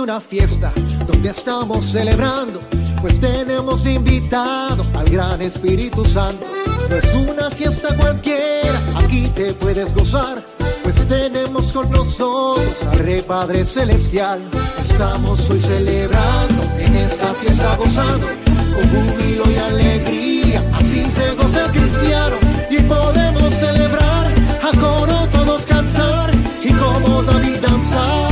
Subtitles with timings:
[0.00, 0.72] Una fiesta
[1.06, 2.60] donde estamos celebrando,
[3.00, 6.46] pues tenemos invitado al gran Espíritu Santo.
[6.88, 10.42] No es una fiesta cualquiera, aquí te puedes gozar,
[10.84, 14.40] pues tenemos con nosotros al Rey Padre Celestial.
[14.82, 21.72] Estamos hoy celebrando en esta fiesta gozando, con júbilo y alegría, así se goza el
[21.72, 22.36] cristiano
[22.70, 26.30] y podemos celebrar a coro todos cantar
[26.62, 28.31] y como David danzar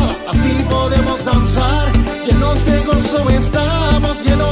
[3.11, 4.50] Gozo estamos, llenos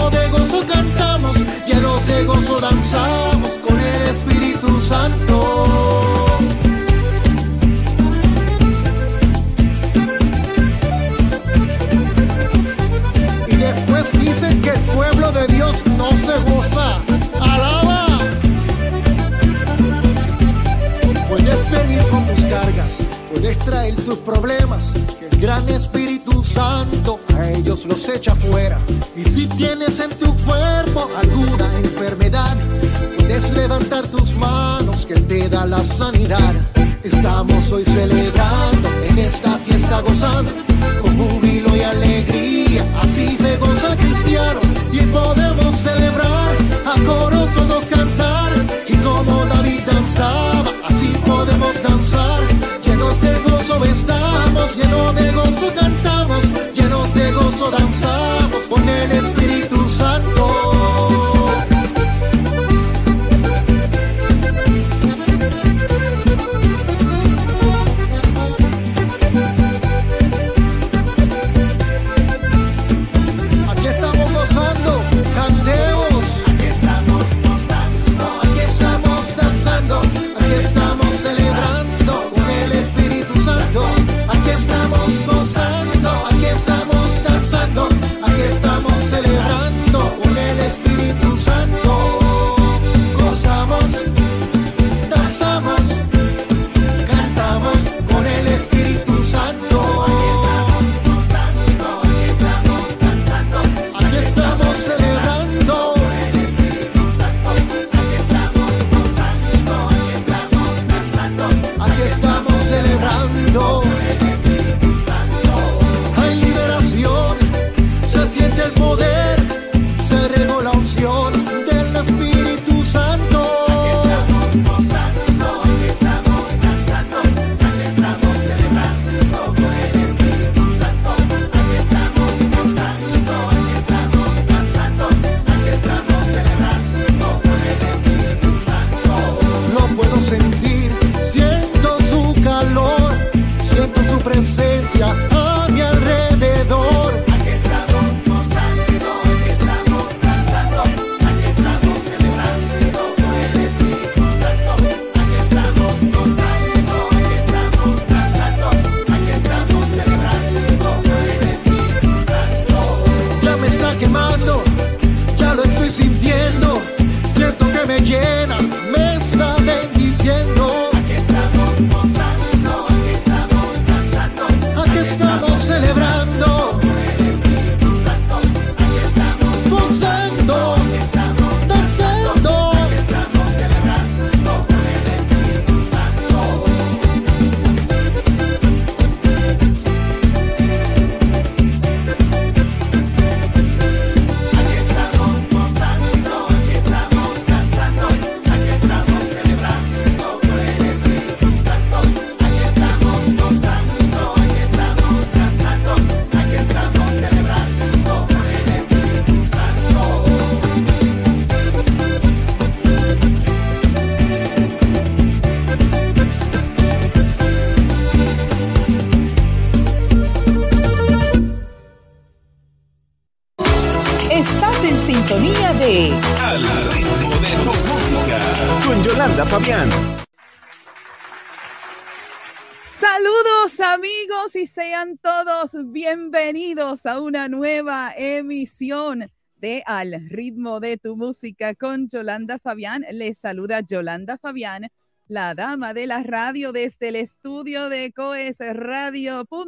[234.78, 239.27] sean todos bienvenidos a una nueva emisión
[239.57, 243.04] de Al ritmo de tu música con Yolanda Fabián.
[243.10, 244.86] Les saluda Yolanda Fabián,
[245.27, 249.66] la dama de la radio desde el estudio de coesradio.com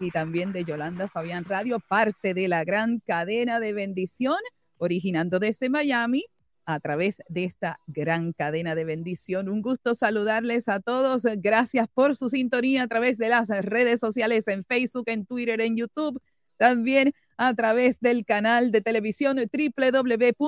[0.00, 4.38] y también de Yolanda Fabián Radio, parte de la gran cadena de bendición,
[4.78, 6.24] originando desde Miami
[6.64, 9.48] a través de esta gran cadena de bendición.
[9.48, 11.22] Un gusto saludarles a todos.
[11.38, 15.76] Gracias por su sintonía a través de las redes sociales en Facebook, en Twitter, en
[15.76, 16.20] YouTube.
[16.56, 20.46] También a través del canal de televisión www.coes.tv.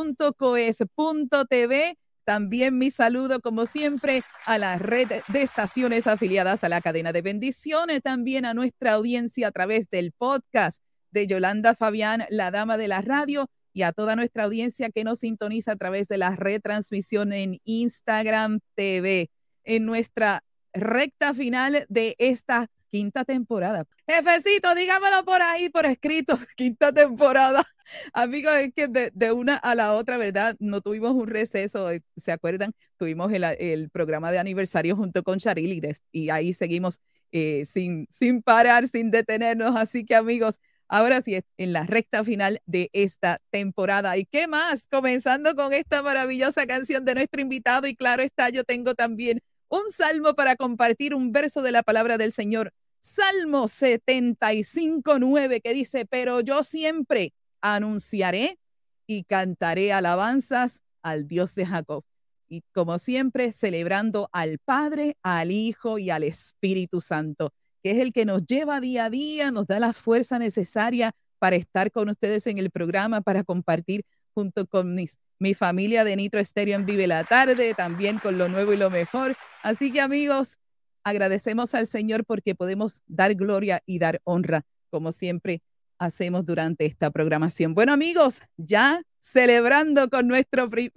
[2.24, 7.20] También mi saludo, como siempre, a la red de estaciones afiliadas a la cadena de
[7.20, 12.88] bendiciones, también a nuestra audiencia a través del podcast de Yolanda Fabián, la dama de
[12.88, 17.32] la radio, y a toda nuestra audiencia que nos sintoniza a través de la retransmisión
[17.32, 19.28] en Instagram TV,
[19.64, 20.42] en nuestra
[20.72, 23.84] recta final de esta quinta temporada.
[24.06, 27.64] Jefecito, dígamelo por ahí, por escrito, quinta temporada.
[28.12, 30.54] Amigos, es que de, una a la otra, ¿verdad?
[30.60, 32.72] No tuvimos un receso, eh, ¿se acuerdan?
[32.96, 37.00] Tuvimos el, programa de aniversario junto con Charil y, ahí seguimos
[37.32, 39.74] eh, sin, sin parar, sin detenernos.
[39.76, 44.16] Así que amigos, ahora sí, en la recta final de esta temporada.
[44.16, 44.86] ¿Y qué más?
[44.86, 49.90] Comenzando con esta maravillosa canción de nuestro invitado y claro está, yo tengo también un
[49.90, 56.06] salmo para compartir un verso de la palabra del Señor Salmo 75, 9, que dice,
[56.06, 58.58] pero yo siempre anunciaré
[59.06, 62.02] y cantaré alabanzas al Dios de Jacob.
[62.48, 67.52] Y como siempre, celebrando al Padre, al Hijo y al Espíritu Santo,
[67.84, 71.54] que es el que nos lleva día a día, nos da la fuerza necesaria para
[71.54, 74.04] estar con ustedes en el programa, para compartir
[74.34, 74.96] junto con
[75.38, 78.90] mi familia de Nitro Estéreo en Vive la Tarde, también con lo nuevo y lo
[78.90, 79.36] mejor.
[79.62, 80.56] Así que amigos,
[81.04, 85.62] Agradecemos al Señor porque podemos dar gloria y dar honra, como siempre
[85.98, 87.74] hacemos durante esta programación.
[87.74, 90.30] Bueno, amigos, ya celebrando con,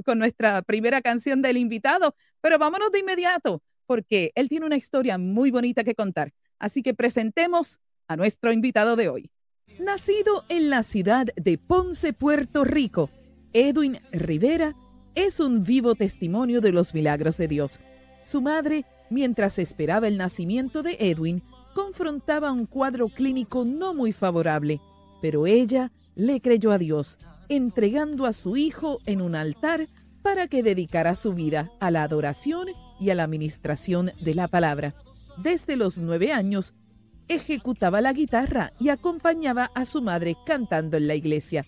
[0.05, 5.17] con nuestra primera canción del invitado, pero vámonos de inmediato porque él tiene una historia
[5.17, 6.31] muy bonita que contar.
[6.59, 9.31] Así que presentemos a nuestro invitado de hoy.
[9.79, 13.09] Nacido en la ciudad de Ponce, Puerto Rico,
[13.53, 14.75] Edwin Rivera
[15.15, 17.79] es un vivo testimonio de los milagros de Dios.
[18.23, 21.43] Su madre Mientras esperaba el nacimiento de Edwin,
[21.73, 24.81] confrontaba un cuadro clínico no muy favorable,
[25.21, 29.87] pero ella le creyó a Dios, entregando a su hijo en un altar
[30.23, 32.67] para que dedicara su vida a la adoración
[32.99, 34.95] y a la administración de la palabra.
[35.37, 36.73] Desde los nueve años,
[37.27, 41.65] ejecutaba la guitarra y acompañaba a su madre cantando en la iglesia.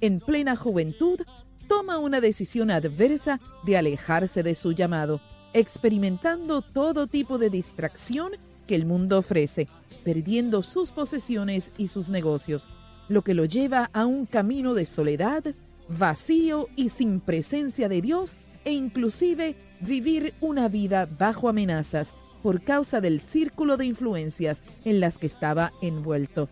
[0.00, 1.20] En plena juventud,
[1.66, 5.20] toma una decisión adversa de alejarse de su llamado
[5.56, 8.32] experimentando todo tipo de distracción
[8.66, 9.68] que el mundo ofrece,
[10.04, 12.68] perdiendo sus posesiones y sus negocios,
[13.08, 15.54] lo que lo lleva a un camino de soledad,
[15.88, 22.12] vacío y sin presencia de Dios e inclusive vivir una vida bajo amenazas
[22.42, 26.48] por causa del círculo de influencias en las que estaba envuelto.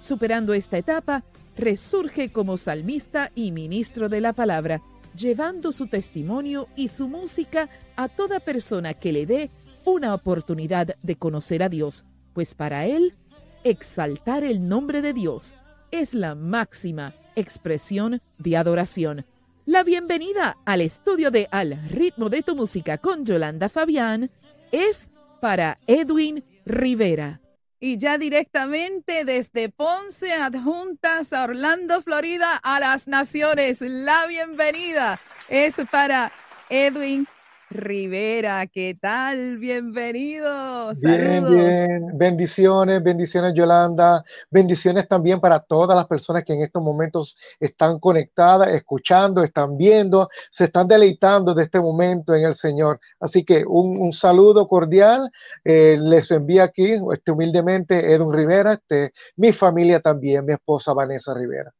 [0.00, 1.24] Superando esta etapa,
[1.56, 4.82] resurge como salmista y ministro de la palabra,
[5.16, 9.50] llevando su testimonio y su música a toda persona que le dé
[9.84, 13.14] una oportunidad de conocer a Dios, pues para él,
[13.62, 15.54] exaltar el nombre de Dios
[15.90, 19.24] es la máxima expresión de adoración.
[19.66, 24.30] La bienvenida al estudio de Al ritmo de tu música con Yolanda Fabián
[24.72, 25.08] es
[25.44, 27.38] para Edwin Rivera.
[27.78, 35.20] Y ya directamente desde Ponce, adjuntas a Orlando, Florida, a las naciones, la bienvenida
[35.50, 36.32] es para
[36.70, 37.28] Edwin
[37.74, 39.58] Rivera, ¿qué tal?
[39.58, 40.92] Bienvenido.
[41.02, 42.16] Bien, bien.
[42.16, 44.22] Bendiciones, bendiciones Yolanda.
[44.48, 50.28] Bendiciones también para todas las personas que en estos momentos están conectadas, escuchando, están viendo,
[50.52, 53.00] se están deleitando de este momento en el Señor.
[53.18, 55.28] Así que un, saludo cordial.
[55.64, 61.34] Eh, les envía aquí este, humildemente Edwin Rivera, este, mi familia también, mi esposa Vanessa
[61.34, 61.74] Rivera.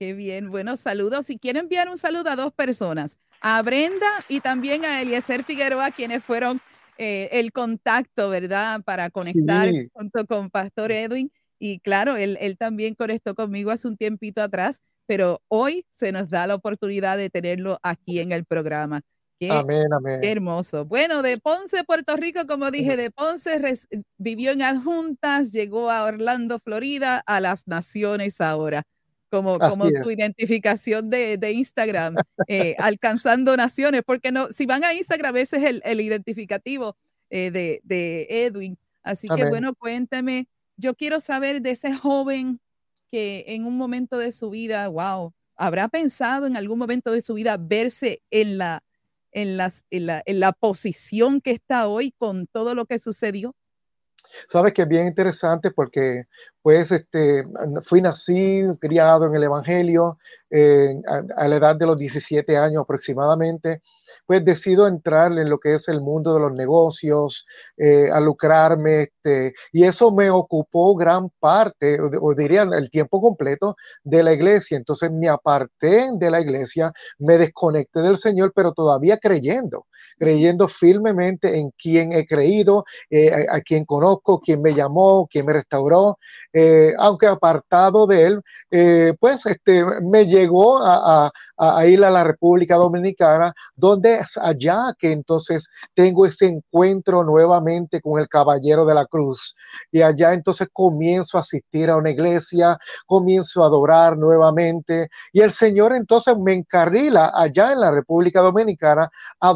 [0.00, 1.26] Qué bien, buenos saludos.
[1.26, 5.90] Si quiero enviar un saludo a dos personas, a Brenda y también a Eliezer Figueroa,
[5.90, 6.58] quienes fueron
[6.96, 8.80] eh, el contacto, ¿verdad?
[8.82, 11.30] Para conectar junto con Pastor Edwin.
[11.58, 16.30] Y claro, él, él también conectó conmigo hace un tiempito atrás, pero hoy se nos
[16.30, 19.02] da la oportunidad de tenerlo aquí en el programa.
[19.50, 20.22] amén, amén.
[20.22, 20.86] Qué hermoso.
[20.86, 23.60] Bueno, de Ponce, Puerto Rico, como dije, de Ponce
[24.16, 28.86] vivió en adjuntas, llegó a Orlando, Florida, a las Naciones ahora
[29.30, 32.16] como, como su identificación de, de Instagram,
[32.48, 36.96] eh, alcanzando naciones, porque no, si van a Instagram, ese es el, el identificativo
[37.30, 38.76] eh, de, de, Edwin.
[39.02, 42.60] Así que bueno, cuéntame, yo quiero saber de ese joven
[43.10, 47.34] que en un momento de su vida, wow, habrá pensado en algún momento de su
[47.34, 48.82] vida verse en la,
[49.32, 53.54] en, las, en, la, en la posición que está hoy con todo lo que sucedió.
[54.48, 56.24] Sabes que es bien interesante porque
[56.62, 57.44] pues este,
[57.82, 60.18] fui nacido, criado en el Evangelio
[60.50, 60.94] eh,
[61.36, 63.80] a, la edad de los 17 años aproximadamente,
[64.26, 67.46] pues decido entrar en lo que es el mundo de los negocios,
[67.78, 73.76] eh, a lucrarme, este, y eso me ocupó gran parte, o, diría el tiempo completo
[74.04, 74.76] de la iglesia.
[74.76, 79.86] Entonces me aparté de la iglesia, me desconecté del Señor, pero todavía creyendo
[80.18, 85.52] creyendo firmemente en quien he creído, eh, a, quien conozco, quien me llamó, quien me
[85.52, 86.18] restauró,
[86.52, 88.40] eh, aunque apartado de él,
[88.70, 91.30] eh, pues este, me llegó a,
[91.86, 98.20] ir a la República Dominicana, donde es allá que entonces tengo ese encuentro nuevamente con
[98.20, 99.54] el Caballero de la Cruz.
[99.90, 105.08] Y allá entonces comienzo a asistir a una iglesia, comienzo a adorar nuevamente.
[105.32, 109.48] Y el Señor entonces me encarrila allá en la República Dominicana a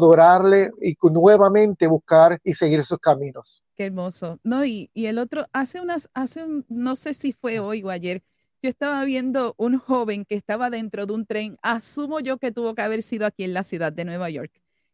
[0.81, 3.63] y nuevamente buscar y seguir sus caminos.
[3.75, 4.39] Qué hermoso.
[4.43, 8.23] No, y, y el otro, hace unas, hace no sé si fue hoy o ayer,
[8.61, 12.73] yo estaba viendo un joven que estaba dentro de un tren, asumo yo que tuvo
[12.73, 14.51] que haber sido aquí en la ciudad de Nueva York,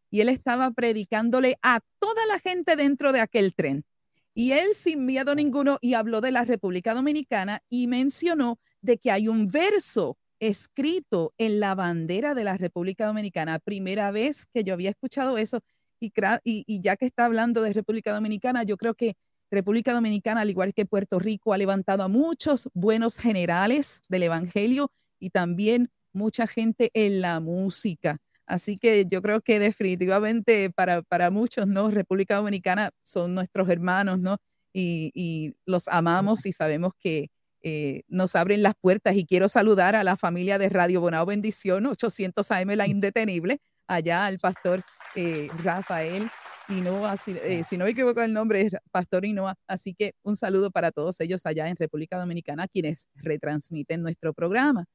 [0.10, 3.86] y él estaba predicándole a toda la gente dentro de aquel tren.
[4.34, 9.12] Y él sin miedo ninguno y habló de la República Dominicana y mencionó de que
[9.12, 13.60] hay un verso escrito en la bandera de la República Dominicana.
[13.60, 15.62] Primera vez que yo había escuchado eso
[16.00, 19.16] y, ya que está hablando de República Dominicana, yo creo que
[19.52, 24.92] República Dominicana, al igual que Puerto Rico, ha levantado a muchos buenos generales del Evangelio
[25.20, 28.18] y también mucha gente en la música.
[28.48, 31.92] Así que yo creo que definitivamente para, para muchos, ¿no?
[31.92, 34.38] República Dominicana son nuestros hermanos, ¿no?
[34.74, 37.30] Y, los amamos y sabemos que
[37.64, 39.16] eh, nos abren las puertas.
[39.16, 44.26] Y quiero saludar a la familia de Radio Bonao Bendición, 800 AM La Indetenible, allá
[44.26, 44.84] al pastor
[45.16, 46.30] eh, Rafael
[46.70, 50.36] Inoa, si, eh, si, no me equivoco el nombre es Pastor Inoa, así que un
[50.36, 54.86] saludo para todos ellos allá en República Dominicana, quienes retransmiten nuestro programa.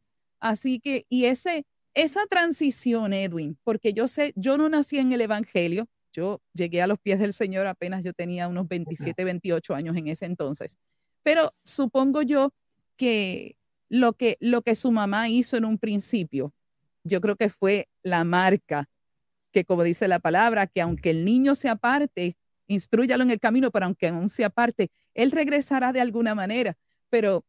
[0.40, 5.20] Así que, y ese, esa transición, Edwin, porque yo sé, yo no nací en el
[5.20, 9.96] Evangelio, yo llegué a los pies del Señor apenas yo tenía unos 27, 28 años
[9.96, 10.78] en ese entonces,
[11.26, 12.54] pero supongo yo
[12.94, 13.56] que
[13.88, 16.54] lo que, lo que su mamá hizo en un principio,
[17.02, 18.88] yo creo que fue la marca
[19.50, 22.36] que como dice la palabra, que aunque el niño se aparte,
[22.68, 26.76] instruyalo en el camino, pero aunque aún se aparte, él regresará de alguna manera.
[27.10, 27.44] Pero,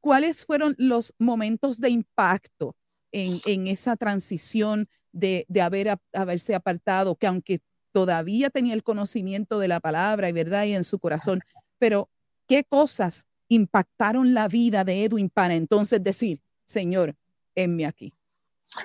[0.00, 2.76] ¿cuáles fueron los momentos de impacto
[3.10, 7.58] en, en esa transición de, de haber, haberse apartado, que aunque
[7.90, 11.40] todavía tenía el conocimiento de la palabra y verdad y en su corazón,
[11.78, 12.08] pero
[12.46, 17.14] qué cosas impactaron la vida de Edwin para entonces decir, Señor,
[17.54, 18.12] enme aquí?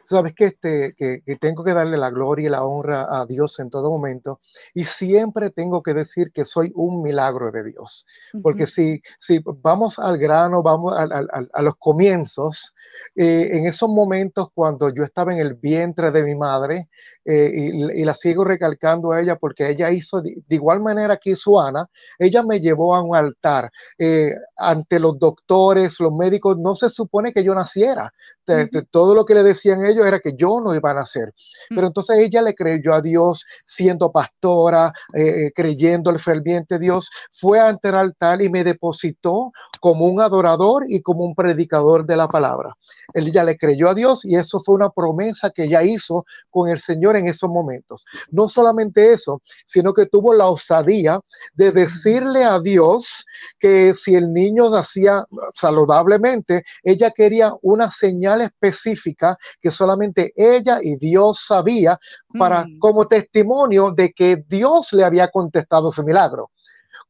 [0.04, 3.70] Sabes que, este, que, tengo que darle la gloria y la honra a Dios en
[3.70, 4.40] todo momento
[4.74, 8.06] y siempre tengo que decir que soy un milagro de Dios.
[8.42, 11.04] Porque si, si vamos al grano, vamos a,
[11.52, 12.74] a, los comienzos,
[13.16, 16.88] eh, en esos momentos cuando yo estaba en el vientre de mi madre,
[17.26, 21.60] eh, y, la sigo recalcando a ella porque ella hizo de, igual manera que hizo
[21.60, 21.88] Ana,
[22.18, 27.32] ella me llevó a un altar eh, ante los doctores, los médicos, no se supone
[27.32, 28.12] que yo naciera.
[28.90, 31.34] todo lo que le decían ellos era que yo no iba a nacer.
[31.70, 31.76] Mm.
[31.76, 37.60] Pero entonces ella le creyó a Dios siendo pastora, eh, creyendo el ferviente Dios, fue
[37.60, 39.52] ante el altar y me depositó
[39.82, 42.78] como un adorador y como un predicador de la palabra.
[43.16, 46.80] Ella le creyó a Dios y eso fue una promesa que ella hizo con el
[46.80, 48.06] Señor en esos momentos.
[48.30, 51.20] No solamente eso, sino que tuvo la osadía
[51.56, 53.26] de decirle a Dios
[53.60, 60.98] que si el niño nacía saludablemente, ella quería una señal específica que solamente ella y
[60.98, 62.00] Dios sabía
[62.38, 62.78] para mm.
[62.78, 66.52] como testimonio de que Dios le había contestado su milagro.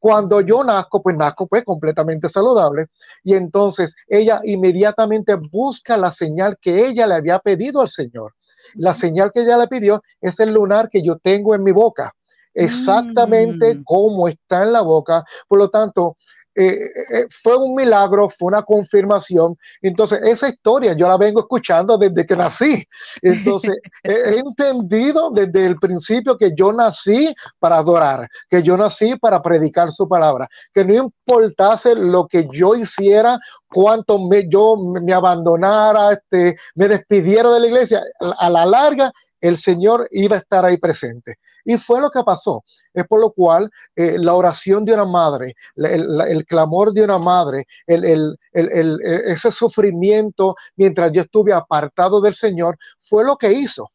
[0.02, 2.86] Cuando yo nazco, pues nazco pues completamente saludable.
[3.22, 8.34] Y entonces ella inmediatamente busca la señal que ella le había pedido al Señor.
[8.74, 12.12] La señal que ella le pidió es el lunar que yo tengo en mi boca
[12.54, 13.84] exactamente mm.
[13.84, 15.24] como está en la boca.
[15.46, 16.16] Por lo tanto,
[16.54, 19.56] eh, eh, fue un milagro, fue una confirmación.
[19.80, 22.84] Entonces, esa historia yo la vengo escuchando desde que nací.
[23.22, 29.40] Entonces, he entendido desde el principio que yo nací para adorar, que yo nací para
[29.40, 36.12] predicar su palabra, que no importase lo que yo hiciera, cuánto me, yo me abandonara,
[36.12, 40.78] este, me despidiera de la iglesia, a la larga el Señor iba a estar ahí
[40.78, 41.38] presente.
[41.64, 42.64] Y fue lo que pasó.
[42.92, 47.66] Es por lo cual eh, la oración de una madre, el, clamor de una madre,
[47.86, 53.90] el, ese sufrimiento mientras yo estuve apartado del Señor, fue lo que hizo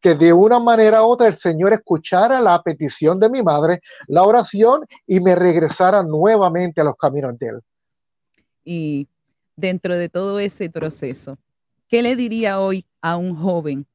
[0.00, 4.22] que de una manera u otra el Señor escuchara la petición de mi madre, la
[4.22, 7.60] oración y me regresara nuevamente a los caminos de Él.
[8.64, 9.08] Y
[9.56, 11.36] dentro de todo ese proceso,
[11.88, 13.86] ¿qué le diría hoy a un joven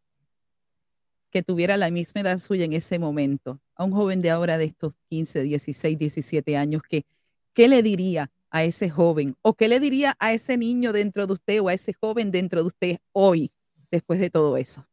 [1.33, 4.65] que tuviera la misma edad suya en ese momento, a un joven de ahora de
[4.65, 7.05] estos 15, 16, 17 años, que,
[7.53, 9.35] ¿qué le diría a ese joven?
[9.41, 12.61] ¿O qué le diría a ese niño dentro de usted o a ese joven dentro
[12.61, 13.51] de usted hoy,
[13.91, 14.85] después de todo eso?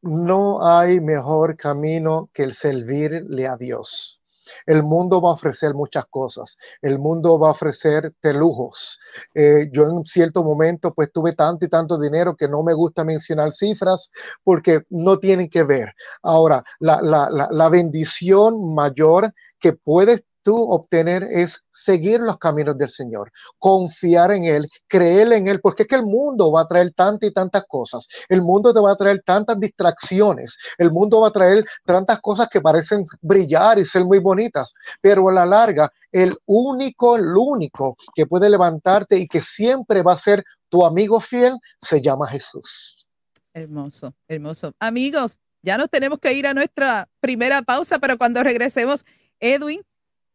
[0.00, 4.21] No hay mejor camino que el servirle a Dios.
[4.66, 6.56] El mundo va a ofrecer muchas cosas.
[6.80, 8.98] El mundo va a ofrecerte lujos.
[9.34, 13.04] Eh, yo en cierto momento pues tuve tanto y tanto dinero que no me gusta
[13.04, 14.10] mencionar cifras
[14.44, 15.94] porque no tienen que ver.
[16.22, 22.76] Ahora, la, la, la, la bendición mayor que puedes tú obtener es seguir los caminos
[22.76, 26.66] del Señor, confiar en Él, creer en Él, porque es que el mundo va a
[26.66, 31.20] traer tantas y tantas cosas, el mundo te va a traer tantas distracciones, el mundo
[31.20, 35.46] va a traer tantas cosas que parecen brillar y ser muy bonitas, pero a la
[35.46, 40.84] larga, el único, el único que puede levantarte y que siempre va a ser tu
[40.84, 43.06] amigo fiel, se llama Jesús.
[43.54, 44.72] Hermoso, hermoso.
[44.78, 49.04] Amigos, ya nos tenemos que ir a nuestra primera pausa, pero cuando regresemos,
[49.38, 49.82] Edwin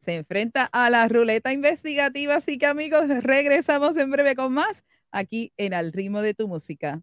[0.07, 2.35] se enfrenta a la ruleta investigativa.
[2.35, 7.01] Así que amigos, regresamos en breve con más aquí en Al ritmo de tu música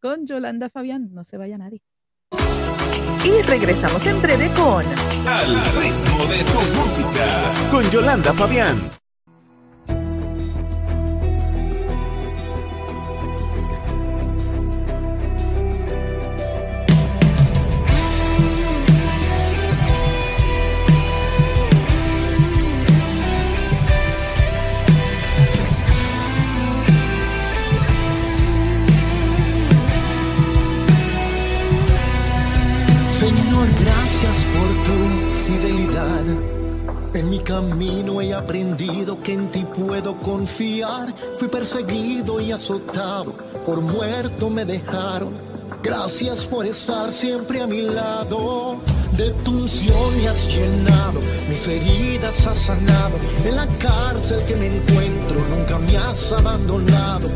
[0.00, 1.10] con Yolanda Fabián.
[1.12, 1.82] No se vaya nadie.
[3.24, 4.82] Y regresamos en breve con
[5.26, 9.05] Al ritmo de tu música con Yolanda Fabián.
[37.42, 41.12] Camino he aprendido que en ti puedo confiar.
[41.38, 43.34] Fui perseguido y azotado,
[43.64, 45.34] por muerto me dejaron.
[45.82, 48.80] Gracias por estar siempre a mi lado.
[49.12, 53.16] De tu unción me has llenado, mis heridas has sanado.
[53.44, 57.30] En la cárcel que me encuentro nunca me has abandonado.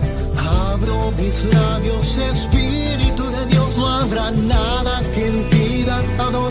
[0.73, 6.50] Abro mis labios, Espíritu de Dios, no habrá nada que impida adorarte,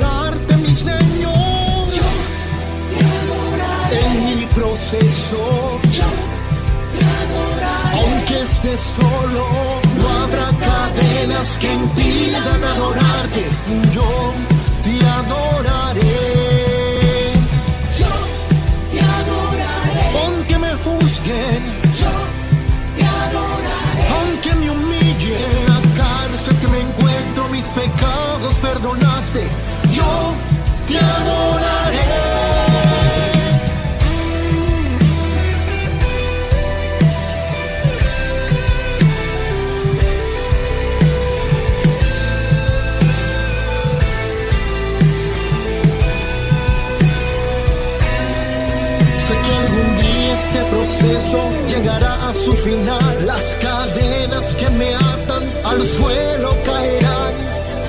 [4.59, 5.79] proceso.
[7.93, 9.43] Aunque estés solo,
[9.97, 13.43] no habrá cadenas que impidan adorarte.
[13.95, 14.09] Yo
[14.83, 16.17] te adoraré.
[17.99, 18.13] Yo
[18.91, 20.05] te adoraré.
[20.23, 21.61] Aunque me juzguen.
[22.01, 22.13] Yo
[22.97, 24.05] te adoraré.
[24.17, 29.41] Aunque me humillen, la cárcel que me encuentro, mis pecados perdonaste.
[29.95, 30.11] Yo
[30.87, 31.68] te adoraré.
[51.67, 53.25] Llegará a su final.
[53.25, 57.33] Las cadenas que me atan al suelo caerán.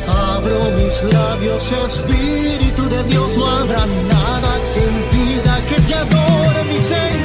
[0.08, 6.82] Abro mis labios, Espíritu de Dios, no habrá nada que impida que te adore, mi
[6.82, 7.19] Señor.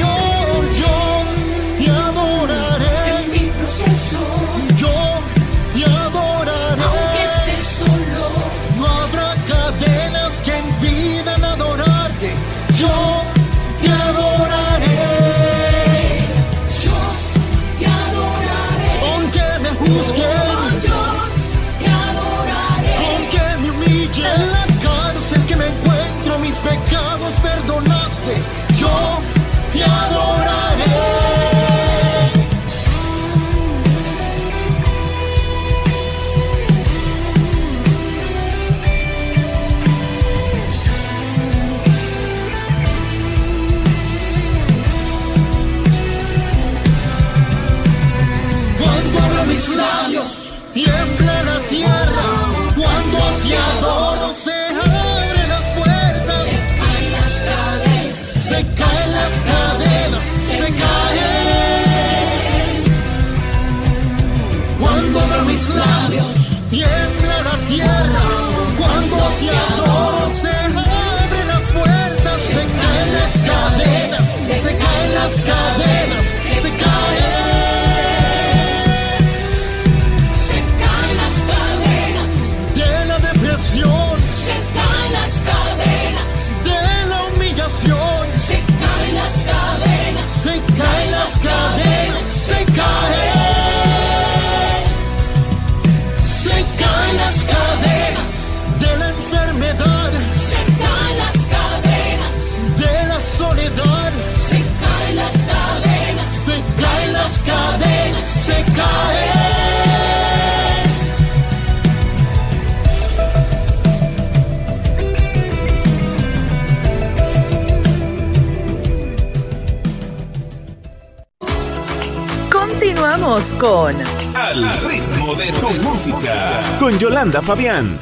[123.59, 123.93] Con
[124.35, 126.77] Al ritmo de tu música.
[126.79, 127.99] Con Yolanda Fabián.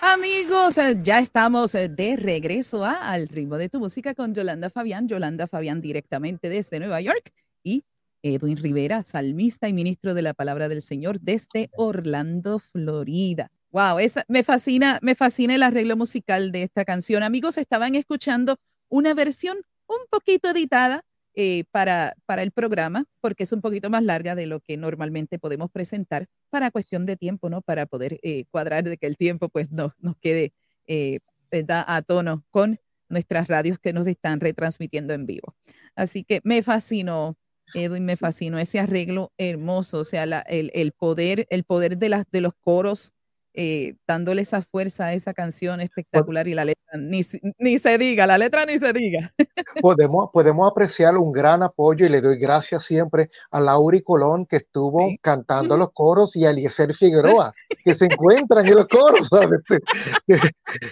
[0.00, 4.70] Amigos, eh, ya estamos eh, de regreso a Al ritmo de tu música con Yolanda
[4.70, 5.08] Fabián.
[5.08, 7.32] Yolanda Fabián directamente desde Nueva York
[7.62, 7.84] y
[8.22, 13.50] Edwin Rivera, salmista y ministro de la palabra del Señor desde Orlando, Florida.
[13.70, 17.22] Wow, esa, me fascina, me fascina el arreglo musical de esta canción.
[17.22, 21.04] Amigos, estaban escuchando una versión un poquito editada
[21.36, 25.38] eh, para, para el programa, porque es un poquito más larga de lo que normalmente
[25.38, 27.62] podemos presentar para cuestión de tiempo, ¿no?
[27.62, 30.52] Para poder eh, cuadrar de que el tiempo pues no, nos quede
[30.86, 31.20] eh,
[31.50, 31.84] ¿verdad?
[31.86, 35.54] a tono con nuestras radios que nos están retransmitiendo en vivo.
[35.94, 37.36] Así que me fascinó,
[37.74, 42.08] Edwin, me fascinó ese arreglo hermoso, o sea, la- el, el poder, el poder de,
[42.08, 43.12] las, de los coros,
[43.56, 47.22] eh, dándole esa fuerza a esa canción espectacular y la letra, ni,
[47.58, 49.32] ni se diga, la letra ni se diga.
[49.82, 54.56] podemos, podemos apreciar un gran apoyo y le doy gracias siempre a Lauri Colón que
[54.56, 55.18] estuvo Sí.
[55.22, 57.52] cantando los coros y a Eliezer Figueroa
[57.84, 59.60] que se encuentran en los coros, ¿sabes?
[59.66, 60.38] Que,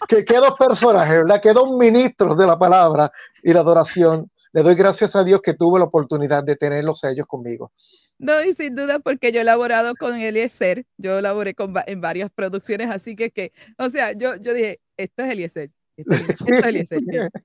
[0.09, 1.40] que, que dos personajes, ¿verdad?
[1.42, 3.11] Que dos ministros de la palabra
[3.42, 4.31] y la adoración.
[4.53, 7.72] Le doy gracias a Dios que tuve la oportunidad de tenerlos a ellos conmigo.
[8.18, 12.31] No, y sin duda porque yo he laborado con Eliezer, yo laboré con, en varias
[12.31, 16.46] producciones, así que, que o sea, yo, yo dije, esto es Eliezer, esto es, esto
[16.48, 17.00] es Eliezer,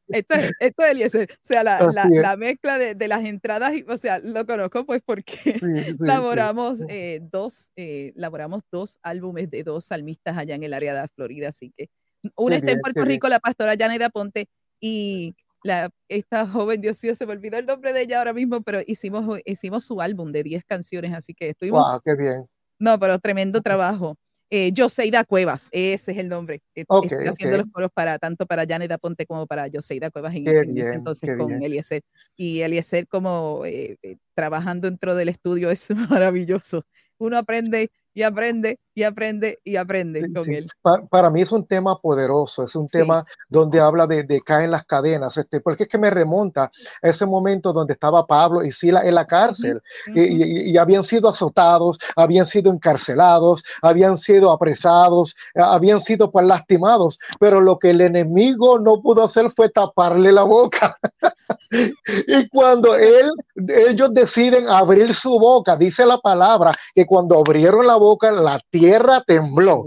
[0.10, 1.32] esto es, esto es Eliezer.
[1.32, 5.02] O sea, la, la, la mezcla de, de las entradas, o sea, lo conozco pues
[5.04, 5.60] porque Sí, sí,
[5.98, 6.06] sí.
[6.06, 11.02] laboramos eh, dos, eh, laboramos dos álbumes de dos salmistas allá en el área de
[11.02, 11.90] la Florida, así que
[12.36, 13.06] una está en Puerto.
[13.06, 14.48] Rico, la pastora Janet Aponte,
[14.80, 18.62] y la, esta joven, Dios mío, se me olvidó el nombre de ella ahora mismo,
[18.62, 22.46] pero hicimos, hicimos su álbum de 10 canciones, así que estuvimos, Wow, qué bien.
[22.80, 24.16] no, pero tremendo trabajo.
[24.52, 26.64] Eh, Joseida Cuevas, ese es el nombre.
[26.74, 30.34] Eh, Ok, Estoy haciendo los coros para tanto para Janet Aponte como para Joseida Cuevas
[30.34, 31.62] en, en ese bien, entonces con bien.
[31.62, 32.02] Eliezer.
[32.36, 36.84] Y Eliezer como eh, eh, trabajando dentro del estudio es maravilloso.
[37.20, 40.56] Uno aprende y aprende y aprende y aprende Sí, con sí.
[40.56, 40.68] él.
[40.82, 42.98] Pa- Para, mí es un tema poderoso, es un Sí.
[42.98, 47.08] tema donde habla de, de caen las cadenas, este, porque es que me remonta a
[47.08, 49.82] ese momento donde estaba Pablo y Sila en la cárcel
[50.14, 56.46] y, y- y habían sido azotados, habían sido encarcelados, habían sido apresados, habían sido pues,
[56.46, 60.98] lastimados, pero lo que el enemigo no pudo hacer fue taparle la boca.
[62.28, 63.30] Y cuando él,
[63.68, 69.24] ellos deciden abrir su boca, dice la palabra que cuando abrieron la boca, la tierra
[69.26, 69.86] tembló.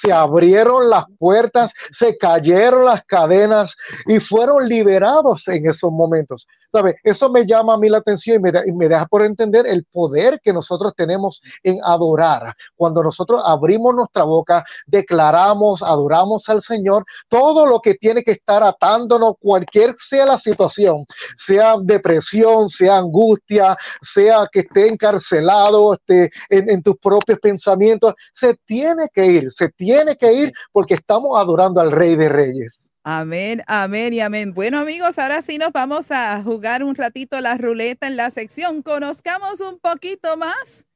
[0.00, 6.46] Se abrieron las puertas, se cayeron las cadenas y fueron liberados en esos momentos.
[6.70, 6.96] ¿Sabe?
[7.02, 9.66] Eso me llama a mí la atención y me, da- y me deja por entender
[9.66, 12.54] el poder que nosotros tenemos en adorar.
[12.76, 18.62] Cuando nosotros abrimos nuestra boca, declaramos, adoramos al Señor, todo lo que tiene que estar
[18.62, 26.68] atándonos, cualquier sea la situación, sea depresión, sea angustia, sea que esté encarcelado esté en,
[26.68, 31.80] en tus propios pensamientos, se tiene que ir, se tiene que ir porque estamos adorando
[31.80, 32.90] al Rey de Reyes.
[33.10, 34.52] Amén, amén y amén.
[34.52, 38.82] Bueno, amigos, ahora sí nos vamos a jugar un ratito la ruleta en la sección.
[38.82, 40.86] Conozcamos un poquito más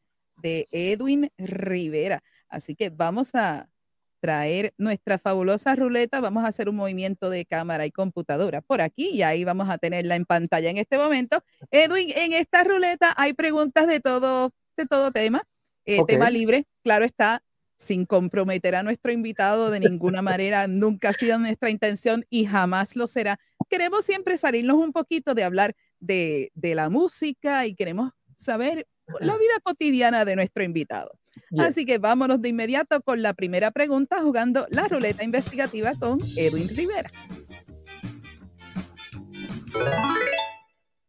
[0.43, 2.23] de Edwin Rivera.
[2.51, 3.71] Así que vamos a
[4.21, 6.21] traer nuestra fabulosa ruleta.
[6.21, 9.79] Vamos a hacer un movimiento de cámara y computadora por aquí y ahí vamos a
[9.79, 11.43] tenerla en pantalla en este momento.
[11.71, 15.45] Edwin, en esta ruleta hay preguntas de todo, de todo tema.
[15.87, 16.05] Eh.
[16.07, 17.43] Tema libre, claro está,
[17.83, 20.67] sin comprometer a nuestro invitado de ninguna manera.
[20.67, 23.39] Nunca ha sido nuestra intención y jamás lo será.
[23.69, 28.87] Queremos siempre salirnos un poquito de hablar de, de la música y queremos saber
[29.21, 31.13] la vida cotidiana de nuestro invitado.
[31.59, 36.69] Así que vámonos de inmediato con la primera pregunta jugando la ruleta investigativa con Edwin
[36.69, 37.11] Rivera.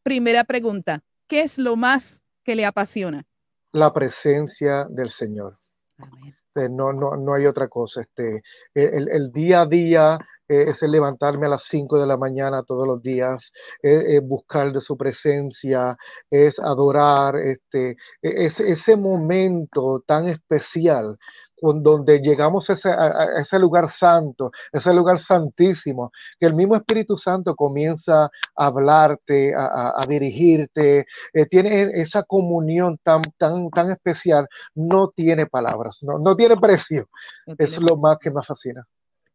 [0.03, 3.25] Primera pregunta, ¿qué es lo más que le apasiona?
[3.71, 5.57] La presencia del Señor.
[5.97, 6.35] Amén.
[6.55, 8.01] Eh, No, no, no hay otra cosa.
[8.01, 10.19] Este, el, el día a día
[10.53, 14.27] eh, es el levantarme a las 5 de la mañana todos los días, es, es
[14.27, 15.95] buscar de su presencia,
[16.29, 21.17] es adorar, este, e- es ese momento tan especial
[21.61, 26.75] con donde llegamos a ese, a- ese lugar santo, ese lugar santísimo, que el mismo
[26.75, 28.29] Espíritu Santo comienza a
[28.67, 35.47] hablarte, a, a- a dirigirte, eh, tiene esa comunión tan, tan, tan especial, no tiene
[35.47, 37.07] palabras, no, no tiene precio.
[37.45, 38.85] No Es lo más que me fascina.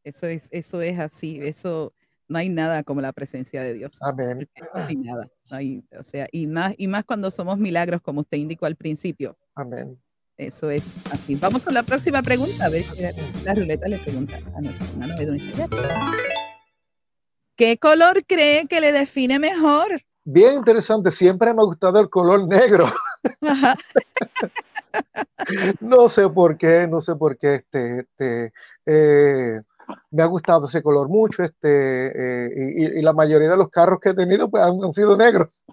[0.04, 1.92] Eso es, eso es así, eso
[2.28, 3.98] no hay nada como la presencia de Dios.
[4.02, 4.48] Amén.
[4.74, 5.28] No hay nada.
[5.50, 8.76] no hay- o sea, y más, y más cuando somos milagros, como usted indicó al
[8.76, 9.36] principio.
[9.54, 9.98] Amén.
[10.36, 11.34] Eso es así.
[11.34, 12.66] Vamos con la próxima pregunta.
[12.66, 12.84] A ver
[13.44, 14.60] la ruleta le pregunta a
[15.16, 16.12] Rivera.
[17.56, 20.00] ¿Qué color cree que le define mejor?
[20.24, 22.92] Bien interesante, siempre me ha gustado el color negro.
[23.40, 23.74] Ajá.
[25.80, 28.52] No sé por qué, no sé por qué, este, este,
[28.86, 29.60] eh,
[30.10, 34.10] me ha gustado ese color mucho, este, eh, y, la mayoría de los carros que
[34.10, 35.64] he tenido pues, han, han sido negros.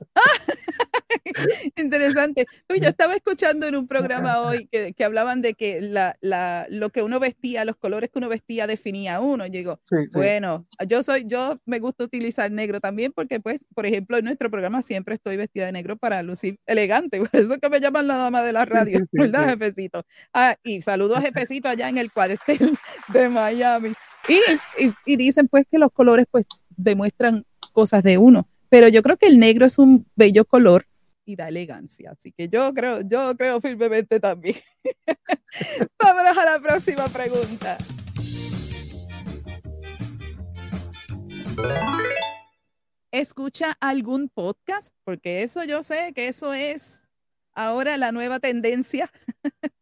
[1.75, 2.45] Interesante.
[2.69, 6.67] Uy, yo estaba escuchando en un programa hoy que, que hablaban de que la, la,
[6.69, 9.45] lo que uno vestía, los colores que uno vestía definía a uno.
[9.47, 10.17] Llegó, Sí, sí.
[10.17, 14.49] Bueno, yo soy, yo me gusta utilizar negro también porque, pues, por ejemplo, en nuestro
[14.49, 17.19] programa siempre estoy vestida de negro para lucir elegante.
[17.25, 20.03] Por eso que me llaman la dama de la radio, sí, ¿verdad, jefecito?
[20.33, 22.77] Ah, y saludo a jefecito allá en el cuartel
[23.09, 23.93] de Miami.
[25.05, 28.47] Y, dicen, pues, que los colores, pues, demuestran cosas de uno.
[28.69, 30.85] Pero yo creo que el negro es un bello color
[31.25, 32.11] y da elegancia.
[32.11, 34.57] Así que yo creo, yo creo firmemente también.
[35.99, 37.77] Vámonos a la próxima pregunta.
[43.11, 44.93] ¿Escucha algún podcast?
[45.03, 47.03] Porque eso yo sé que eso es
[47.53, 49.11] ahora la nueva tendencia.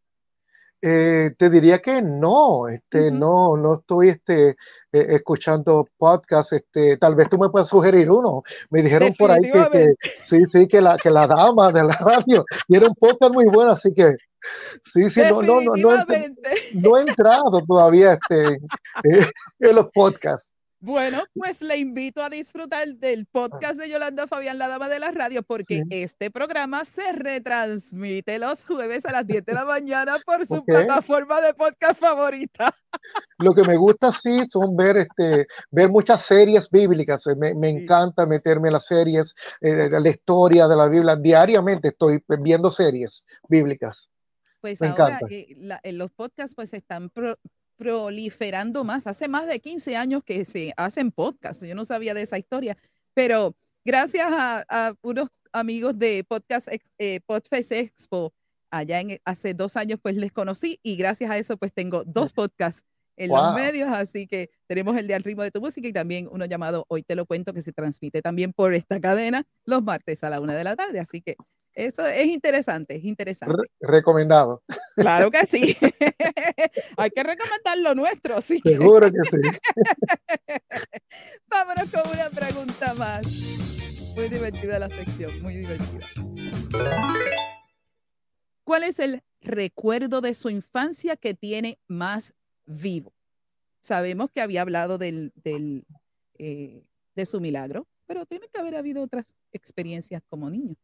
[0.86, 4.56] Eh, te diría que no, este, no, no estoy este, eh,
[4.92, 8.42] escuchando podcast, este, tal vez tú me puedas sugerir uno.
[8.68, 9.40] Me dijeron por ahí
[9.72, 13.46] que, sí, sí, que la, que la dama de la radio tiene un podcast muy
[13.46, 14.12] bueno, así que
[14.82, 16.18] sí, sí, no, no, no, no, he-
[16.74, 18.52] no he entrado todavía este,
[19.10, 19.26] eh,
[19.60, 20.52] en los podcasts.
[20.84, 25.10] Bueno, pues le invito a disfrutar del podcast de Yolanda Fabián, la dama de la
[25.10, 25.82] radio, porque Sí.
[25.90, 31.40] este programa se retransmite los jueves a las 10 de la mañana por su plataforma
[31.40, 32.74] de podcast favorita.
[33.38, 37.26] Lo que me gusta sí son ver, este, ver muchas series bíblicas.
[37.28, 37.78] eh, Me, me Sí.
[37.78, 41.16] encanta meterme en las series, eh, la historia de la Biblia.
[41.16, 44.10] Diariamente estoy viendo series bíblicas.
[44.60, 45.26] Pues Me ahora encanta.
[45.30, 47.38] eh, la- eh, los podcasts pues están pro-
[47.76, 49.06] proliferando más.
[49.06, 51.66] Hace más de 15 años que se hacen podcasts.
[51.66, 52.76] Yo no sabía de esa historia,
[53.14, 58.32] pero gracias a, a unos amigos de Podcast eh, Podfest Expo,
[58.70, 60.80] allá en, hace dos años pues les conocí.
[60.82, 62.82] Y gracias a eso pues tengo dos podcasts
[63.16, 66.28] en los medios, así que tenemos el de Al ritmo de tu música y también
[66.32, 70.24] uno llamado Hoy te lo cuento que se transmite también por esta cadena los martes
[70.24, 71.36] a la una de la tarde, así que
[71.74, 73.56] eso es interesante, es interesante.
[73.80, 74.62] Re- recomendado.
[74.96, 75.76] Claro que sí.
[76.96, 78.60] Hay que recomendar lo nuestro, sí.
[78.64, 79.40] Seguro que sí.
[81.48, 83.26] Vámonos con una pregunta más.
[84.14, 86.06] Muy divertida la sección, muy divertida.
[88.64, 92.34] ¿Cuál es el recuerdo de su infancia que tiene más
[92.64, 93.12] vivo?
[93.80, 95.84] Sabemos que había hablado del, del,
[96.38, 96.84] eh,
[97.14, 100.76] de su milagro, pero tiene que haber habido otras experiencias como niño.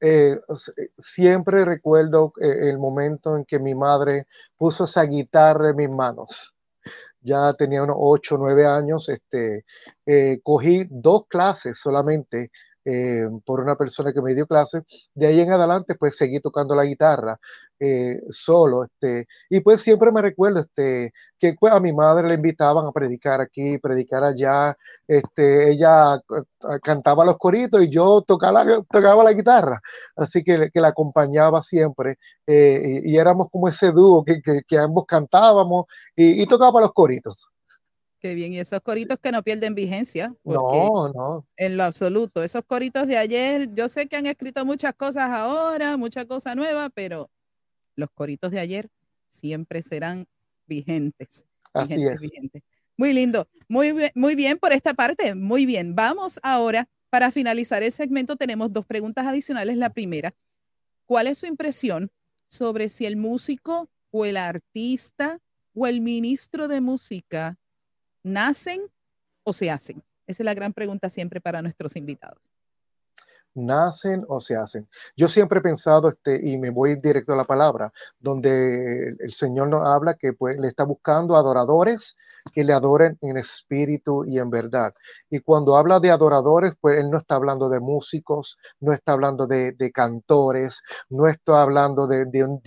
[0.00, 5.76] Eh, s- siempre recuerdo eh, el momento en que mi madre puso esa guitarra en
[5.76, 6.54] mis manos.
[7.20, 9.08] Ya tenía unos 8 o 9 años.
[9.08, 9.64] Este,
[10.06, 12.50] eh, cogí dos clases solamente
[12.90, 14.82] eh, por una persona que me dio clases.
[15.14, 17.38] De ahí en adelante, pues seguí tocando la guitarra
[17.78, 18.84] eh, solo.
[18.84, 22.92] Este, y pues siempre me recuerdo este, que pues, a mi madre le invitaban a
[22.92, 24.74] predicar aquí, predicar allá.
[25.06, 29.80] Este, ella eh, cantaba los coritos y yo tocaba la, tocaba la guitarra.
[30.16, 32.16] Así que, que la acompañaba siempre.
[32.46, 37.50] y, éramos como ese dúo que, que, que ambos cantábamos y, y tocaba los coritos.
[38.20, 41.46] Qué bien, y esos coritos que no pierden vigencia, No, no.
[41.56, 45.96] en lo absoluto, esos coritos de ayer, yo sé que han escrito muchas cosas ahora,
[45.96, 47.30] mucha cosa nueva, pero
[47.94, 48.88] los coritos de ayer
[49.28, 50.26] siempre serán
[50.66, 51.44] vigentes.
[51.72, 52.30] Así vigentes, es.
[52.30, 52.62] vigentes.
[52.96, 55.94] Muy lindo, muy bien, muy bien por esta parte, muy bien.
[55.94, 59.76] Vamos ahora, para finalizar el segmento, tenemos dos preguntas adicionales.
[59.76, 60.34] La primera,
[61.06, 62.10] ¿cuál es su impresión
[62.48, 65.38] sobre si el músico o el artista
[65.72, 67.56] o el ministro de música
[68.28, 68.82] nacen
[69.44, 70.02] o se hacen?
[70.26, 72.57] Esa es la gran pregunta siempre para nuestros invitados
[73.54, 74.88] nacen o se hacen.
[75.16, 79.68] Yo siempre he pensado, este, y me voy directo a la palabra, donde el Señor
[79.68, 82.16] nos habla que pues, le está buscando adoradores
[82.52, 84.94] que le adoren en espíritu y en verdad.
[85.30, 89.46] Y cuando habla de adoradores, pues Él no está hablando de músicos, no está hablando
[89.46, 92.24] de, cantores, no está hablando de,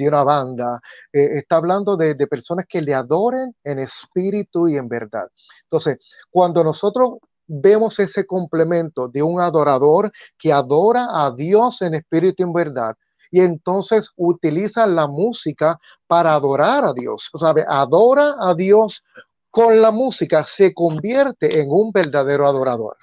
[0.07, 0.81] una banda,
[1.13, 5.27] eh, está hablando de, de personas que le adoren en espíritu y en verdad.
[5.63, 5.97] Entonces,
[6.29, 7.19] cuando nosotros
[7.51, 12.95] vemos ese complemento de un adorador que adora a Dios en espíritu y en verdad.
[13.29, 17.29] Y entonces utiliza la música para adorar a Dios.
[17.33, 19.03] Sea, adora a Dios
[19.49, 22.95] con la música, se convierte en un verdadero adorador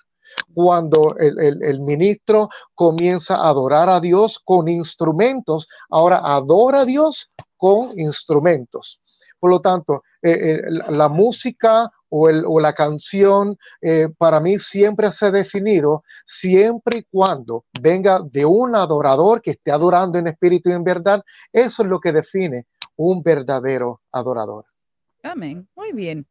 [0.55, 7.99] cuando el, ministro comienza a adorar a Dios con instrumentos, ahora adora a Dios con
[7.99, 9.01] instrumentos.
[9.39, 14.59] Por lo tanto, eh, eh, la música o, el, o la canción eh, para mí
[14.59, 20.29] siempre se ha definido siempre y cuando venga de un adorador que esté adorando en
[20.29, 21.23] espíritu y en verdad.
[21.53, 22.67] Eso es lo que define
[22.97, 24.65] un verdadero adorador.
[25.23, 25.69] Amén.
[25.75, 26.27] Muy bien.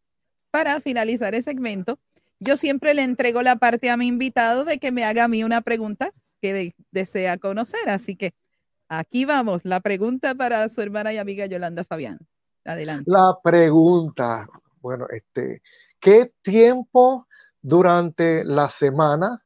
[0.52, 2.00] Para finalizar el segmento,
[2.40, 5.44] yo siempre le entrego la parte a mi invitado de que me haga a mí
[5.44, 6.10] una pregunta
[6.42, 7.90] que desea conocer.
[7.90, 8.34] Así que
[8.90, 12.20] aquí vamos, la pregunta para su hermana y amiga Yolanda Fabián.
[12.64, 13.10] Adelante.
[13.10, 14.48] La pregunta,
[14.82, 15.62] bueno, este,
[16.00, 17.28] ¿qué tiempo
[17.62, 19.44] durante la semana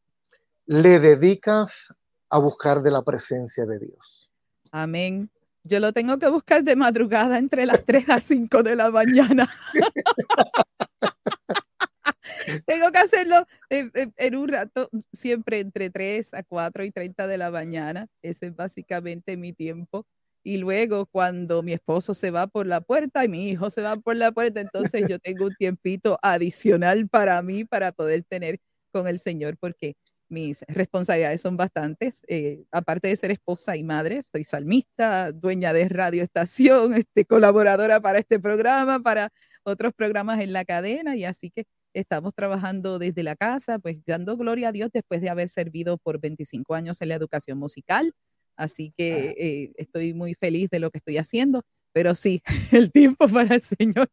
[0.65, 1.93] le dedicas
[2.29, 4.29] a buscar de la presencia de Dios?
[4.71, 5.29] Amén.
[5.63, 9.47] Yo lo tengo que buscar de madrugada entre las 3 a 5 de la mañana.
[12.65, 17.37] tengo que hacerlo en, en, un rato, siempre entre 3 a 4 y 30 de
[17.37, 18.07] la mañana.
[18.23, 20.07] Ese es básicamente mi tiempo
[20.43, 23.95] y luego cuando mi esposo se va por la puerta y mi hijo se va
[23.95, 28.59] por la puerta, entonces yo tengo un tiempito adicional para mí para poder tener
[28.91, 29.95] con el Señor, porque
[30.29, 32.21] mis responsabilidades son bastantes.
[32.27, 38.01] Eh, aparte de ser esposa y madre, soy salmista, dueña de radio estación, este, colaboradora
[38.01, 39.29] para este programa, para
[39.63, 44.37] otros programas en la cadena, y así que estamos trabajando desde la casa, pues dando
[44.37, 48.13] gloria a Dios después de haber servido por 25 años en la educación musical
[48.61, 53.27] Así que eh, estoy muy feliz de lo que estoy haciendo, pero sí, el tiempo
[53.27, 54.07] para el Señor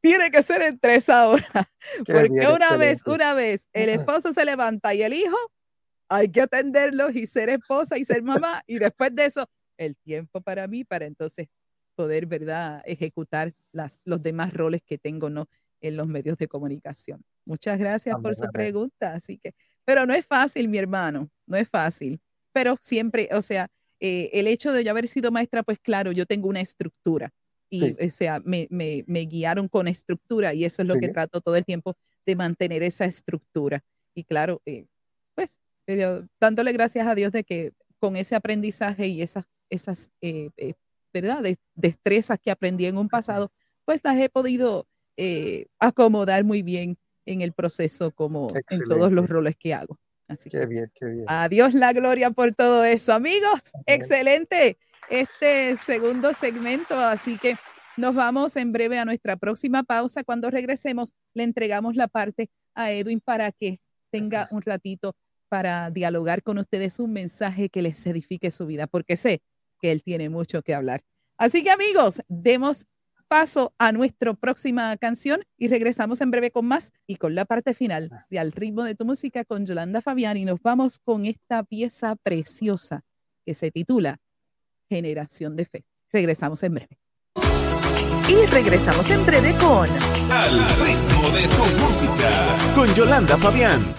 [0.00, 1.46] tiene que ser en tres horas,
[2.06, 5.36] porque una vez, una vez el esposo se levanta y el hijo,
[6.08, 10.40] hay que atenderlos y ser esposa y ser mamá, y después de eso, el tiempo
[10.40, 11.46] para mí, para entonces
[11.94, 15.48] poder, ¿verdad?, ejecutar las, los demás roles que tengo, ¿no?,
[15.80, 17.24] en los medios de comunicación.
[17.44, 21.68] Muchas gracias por su pregunta, así que, pero no es fácil, mi hermano, no es
[21.68, 22.20] fácil,
[22.52, 23.70] pero siempre, o sea,
[24.04, 27.32] eh, el hecho de yo haber sido maestra, pues claro, yo tengo una estructura
[27.70, 31.40] y o sea, me, me, me, guiaron con estructura y eso es lo que trato
[31.40, 33.84] todo el tiempo de mantener esa estructura.
[34.12, 34.86] Y claro, eh,
[35.36, 35.56] pues
[36.40, 40.50] dándole gracias a Dios de que con ese aprendizaje y esas, esas eh,
[41.14, 41.44] ¿verdad?
[41.76, 43.52] destrezas que aprendí en un pasado,
[43.84, 44.88] pues las he podido
[45.78, 49.96] acomodar muy bien en el proceso como en todos los roles que hago.
[50.32, 51.24] Así qué bien, qué bien.
[51.28, 53.12] Adiós la gloria por todo eso.
[53.12, 56.98] Amigos, excelente este segundo segmento.
[56.98, 57.56] Así que
[57.96, 60.24] nos vamos en breve a nuestra próxima pausa.
[60.24, 65.14] Cuando regresemos, le entregamos la parte a Edwin para que tenga un ratito
[65.48, 69.42] para dialogar con ustedes un mensaje que les edifique su vida, porque sé
[69.80, 71.02] que él tiene mucho que hablar.
[71.36, 72.86] Así que amigos, demos
[73.32, 77.72] paso a nuestra próxima canción y regresamos en breve con más y con la parte
[77.72, 81.62] final de Al ritmo de tu música con Yolanda Fabián y nos vamos con esta
[81.62, 83.04] pieza preciosa
[83.46, 84.20] que se titula
[84.86, 85.84] Generación de Fe.
[86.12, 86.98] Regresamos en breve.
[88.28, 89.88] Y regresamos en breve con
[90.30, 93.94] Al ritmo de tu música con Yolanda Fabián.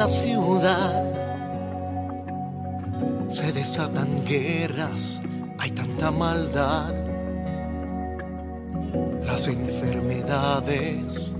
[0.00, 1.04] La ciudad.
[3.30, 5.20] Se desatan guerras,
[5.58, 6.94] hay tanta maldad.
[9.22, 11.34] Las enfermedades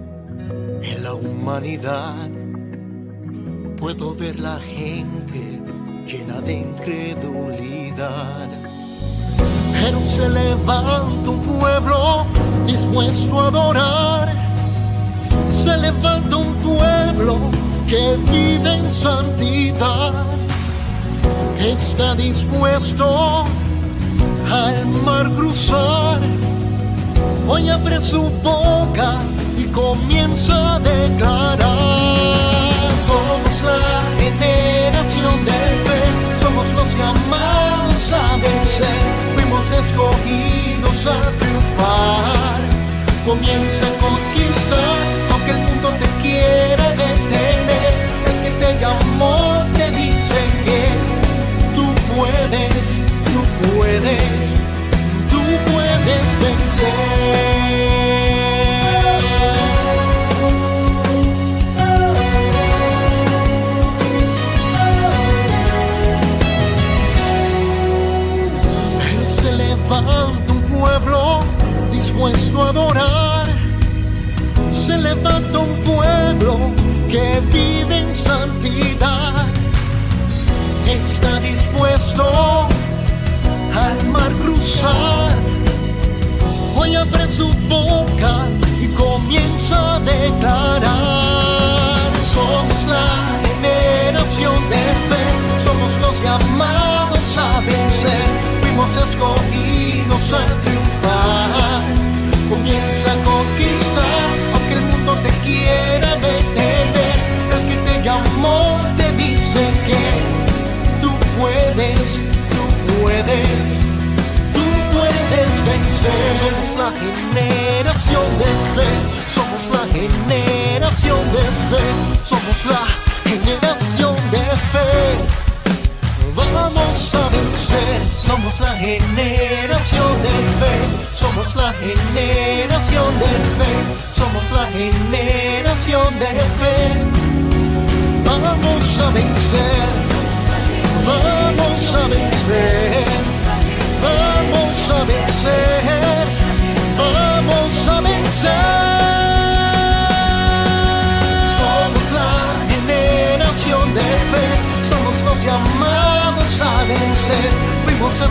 [0.82, 2.28] en la humanidad.
[3.78, 5.40] Puedo ver la gente
[6.06, 8.48] llena de incredulidad.
[9.72, 12.26] Pero se levanta un pueblo
[12.66, 14.28] dispuesto a adorar.
[15.48, 20.12] Se levanta un pueblo que vive en santidad,
[21.58, 23.44] está dispuesto
[24.48, 26.20] al mar cruzar.
[27.48, 29.16] Hoy abre su boca
[29.58, 31.66] y comienza a declarar.
[33.08, 33.82] Somos la
[34.22, 36.02] generación de fe,
[36.42, 39.00] somos los llamados a vencer.
[39.34, 42.60] Fuimos escogidos a triunfar.
[43.26, 45.02] Comienza a conquistar,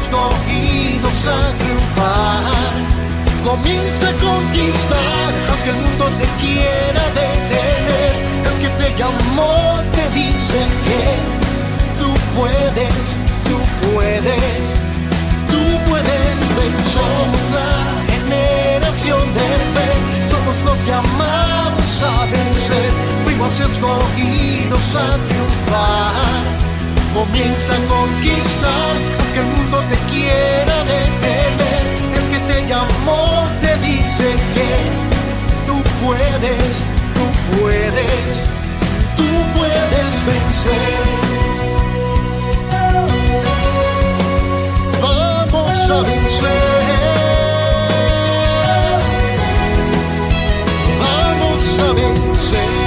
[0.02, 2.72] escogidos a triunfar.
[3.44, 8.12] Comienza a conquistar, aunque el mundo te quiera detener,
[8.48, 9.56] el que te llamó
[9.96, 11.04] te dice que
[12.00, 13.06] tú puedes,
[13.48, 13.58] tú
[13.94, 14.64] puedes,
[15.52, 16.90] tú puedes vencer.
[17.00, 17.74] Somos la
[18.12, 19.90] generación de fe,
[20.32, 22.92] somos los llamados a vencer,
[23.24, 26.69] fuimos escogidos a triunfar.
[27.14, 31.84] Comienza a conquistar, aunque el mundo te quiera detener,
[32.16, 34.70] el que te llamó te dice que
[35.66, 36.72] tú puedes,
[37.16, 37.26] tú
[37.60, 38.50] puedes,
[39.18, 41.30] tú puedes vencer.
[45.02, 46.60] Vamos a vencer.
[51.02, 52.79] Vamos a vencer.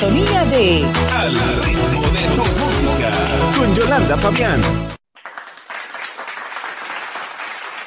[0.00, 0.82] Sintonía de
[1.12, 3.10] Al ritmo de tu música.
[3.58, 4.60] Con Yolanda Fabián.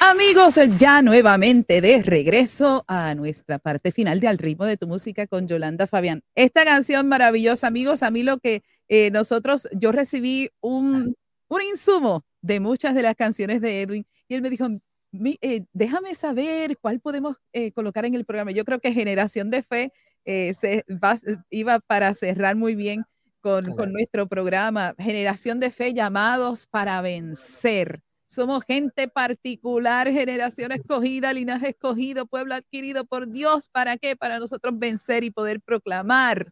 [0.00, 5.26] Amigos, ya nuevamente de regreso a nuestra parte final de Al ritmo de tu música
[5.26, 6.22] con Yolanda Fabián.
[6.36, 11.16] Esta canción maravillosa, amigos, a mí lo que eh, nosotros, yo recibí un,
[11.48, 14.68] un insumo de muchas de las canciones de Edwin y él me dijo,
[15.10, 18.52] "Mi- eh, déjame saber cuál podemos eh, colocar en el programa.
[18.52, 19.92] Yo creo que Generación de Fe
[20.24, 21.18] eh, se va-
[21.50, 23.04] iba para cerrar muy bien
[23.40, 24.94] con, con nuestro programa.
[24.98, 28.00] Generación de Fe llamados para vencer.
[28.26, 33.68] Somos gente particular, generación escogida, linaje escogido, pueblo adquirido por Dios.
[33.68, 34.16] ¿Para qué?
[34.16, 36.46] Para nosotros vencer y poder proclamar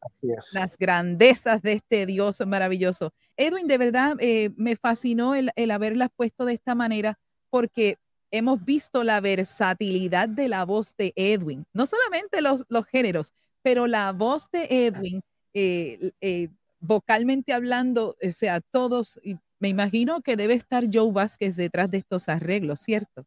[0.55, 3.13] las grandezas de este Dios maravilloso.
[3.37, 7.19] Edwin, de verdad eh, me fascinó el, el haberlas puesto de esta manera
[7.51, 7.97] porque
[8.31, 13.33] hemos visto la versatilidad de la voz de Edwin, no solamente los, los géneros,
[13.63, 15.23] pero la voz de Edwin,
[15.55, 16.49] eh, eh,
[16.81, 19.21] vocalmente hablando, o sea, todos,
[19.61, 23.25] me imagino que debe estar Joe Vázquez detrás de estos arreglos, ¿cierto?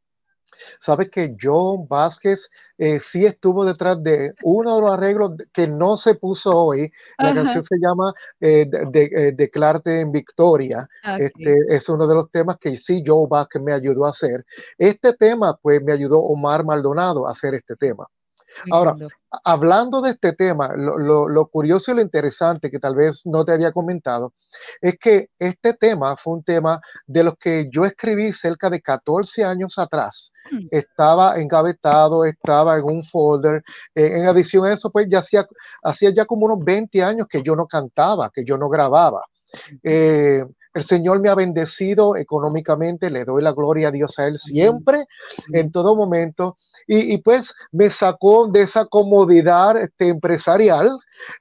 [0.79, 5.97] Sabes que Joe Vázquez eh, sí estuvo detrás de uno de los arreglos que no
[5.97, 6.89] se puso hoy.
[7.17, 7.36] La Ajá.
[7.43, 10.88] canción se llama eh, de, de- eh, Declarte en Victoria.
[11.03, 11.19] Ok.
[11.19, 14.45] Este es uno de los temas que sí Joe Vázquez me ayudó a hacer.
[14.77, 18.05] Este tema, pues me ayudó Omar Maldonado a hacer este tema.
[18.71, 18.95] Ahora,
[19.43, 23.71] hablando de este tema, lo, curioso y lo interesante que tal vez no te había
[23.71, 24.33] comentado
[24.81, 29.43] es que este tema fue un tema de los que yo escribí cerca de 14
[29.43, 30.31] años atrás.
[30.51, 30.67] Mm.
[30.71, 33.63] Estaba engavetado, estaba en un folder.
[33.93, 35.45] Eh, en adición a eso, pues ya hacía,
[35.83, 39.21] hacía ya como unos 20 años que yo no cantaba, que yo no grababa.
[39.83, 40.43] Eh,
[40.76, 45.07] el Señor me ha bendecido económicamente, le doy la gloria a Dios a Él siempre,
[45.53, 50.91] en todo momento, y, pues me sacó de esa comodidad este, empresarial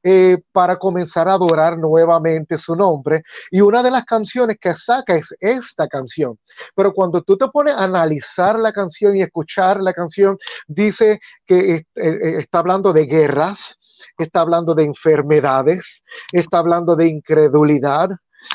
[0.05, 3.23] eh, para comenzar a adorar nuevamente su nombre.
[3.51, 6.39] Y una de las canciones que saca es esta canción.
[6.77, 11.75] Pero cuando tú te pones a analizar la canción y escuchar la canción, dice que
[11.75, 11.85] eh,
[12.39, 13.81] está hablando de guerras,
[14.17, 18.11] está hablando de enfermedades, está hablando de incredulidad,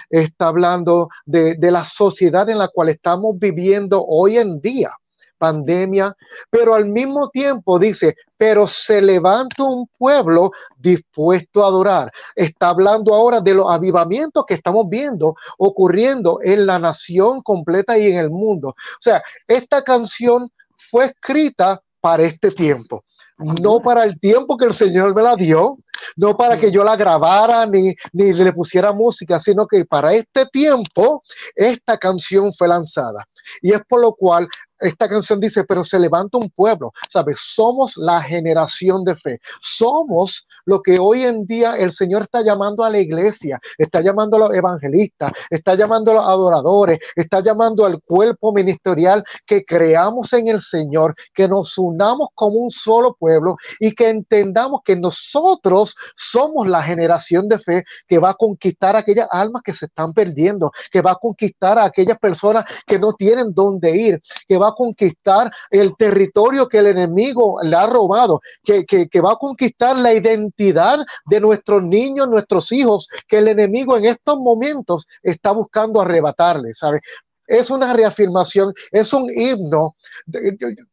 [0.10, 4.92] está hablando de, la sociedad en la cual estamos viviendo hoy en día
[5.38, 6.14] pandemia,
[6.50, 12.12] pero al mismo tiempo dice, pero se levanta un pueblo dispuesto a adorar.
[12.36, 18.08] Está hablando ahora de los avivamientos que estamos viendo ocurriendo en la nación completa y
[18.08, 18.70] en el mundo.
[18.70, 23.04] O sea, esta canción fue escrita para este tiempo,
[23.38, 25.78] no para el tiempo que el Señor me la dio,
[26.16, 30.46] no para que yo la grabara ni, ni le pusiera música, sino que para este
[30.46, 31.24] tiempo
[31.56, 33.26] esta canción fue lanzada.
[33.62, 34.48] Y es por lo cual
[34.80, 37.40] esta canción dice, pero se levanta un pueblo, ¿sabes?
[37.40, 39.42] Somos la generación de fe.
[39.62, 44.38] Somos lo que hoy en día el Señor está llamando a la iglesia, está llamando
[44.38, 50.32] a los evangelistas, está llamando a los adoradores, está llamando al cuerpo ministerial que creamos
[50.34, 55.96] en el Señor, que nos unamos como un solo pueblo y que entendamos que nosotros
[56.16, 60.72] somos la generación de fe que va a conquistar aquellas almas que se están perdiendo,
[60.92, 64.74] que va a conquistar a aquellas personas que no tienen dónde ir, que va a
[64.74, 68.86] conquistar el territorio que el enemigo le ha robado, que,
[69.22, 74.38] va a conquistar la identidad de nuestros niños, nuestros hijos, que el enemigo en estos
[74.38, 77.02] momentos está buscando arrebatarle, ¿sabes?
[77.48, 79.96] es una reafirmación, es un himno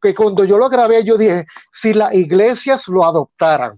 [0.01, 3.73] que cuando yo lo grabé yo dije, si las iglesias lo adoptaran,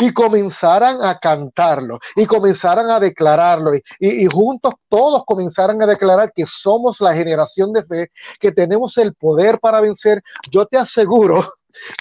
[0.00, 6.44] y comenzaran a cantarlo y comenzaran a declararlo y, juntos todos comenzaran a declarar que
[6.46, 8.10] somos la generación de fe,
[8.40, 11.44] que tenemos el poder para vencer, yo te aseguro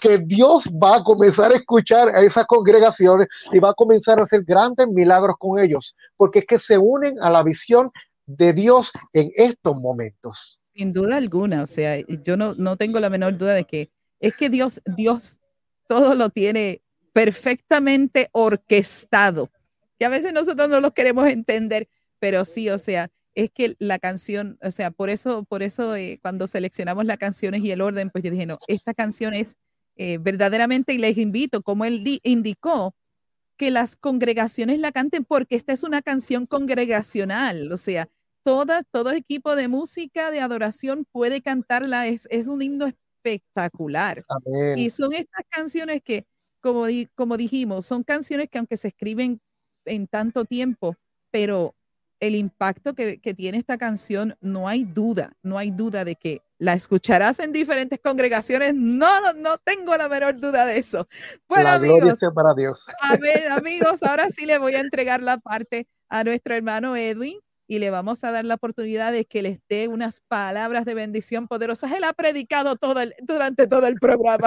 [0.01, 4.23] que Dios va a comenzar a escuchar a esas congregaciones y va a comenzar a
[4.23, 7.91] hacer grandes milagros con ellos, porque es que se unen a la visión
[8.25, 10.59] de Dios en estos momentos.
[10.75, 14.35] Sin duda alguna, o sea, yo no, no tengo la menor duda de que es
[14.35, 15.39] que Dios, Dios
[15.87, 16.82] todo lo tiene
[17.13, 19.51] perfectamente orquestado,
[19.97, 21.87] que a veces nosotros no lo queremos entender,
[22.19, 26.19] pero sí, o sea, es que la canción, o sea, por eso, por eso eh,
[26.21, 29.57] cuando seleccionamos las canciones y el orden, pues yo dije, no, esta canción es
[29.95, 32.95] eh, verdaderamente, y les invito, como él indicó,
[33.57, 38.09] que las congregaciones la canten porque esta es una canción congregacional, o sea,
[38.43, 44.21] toda, todo equipo de música, de adoración puede cantarla, es, es un himno espectacular.
[44.75, 46.25] Y son estas canciones que
[46.63, 49.41] como, como dijimos, son canciones que aunque se escriben
[49.85, 50.95] en tanto tiempo,
[51.29, 51.75] pero
[52.21, 56.71] el impacto que, tiene esta canción, no hay duda, no hay duda de que la
[56.71, 58.73] escucharás en diferentes congregaciones.
[58.73, 61.05] No, no, tengo la menor duda de eso.
[61.49, 62.85] Bueno, la amigos, para Dios.
[63.01, 67.39] A ver, amigos, ahora sí le voy a entregar la parte a nuestro hermano Edwin
[67.67, 71.49] y le vamos a dar la oportunidad de que les dé unas palabras de bendición
[71.49, 71.91] poderosas.
[71.91, 74.37] Él ha predicado todo durante todo el programa.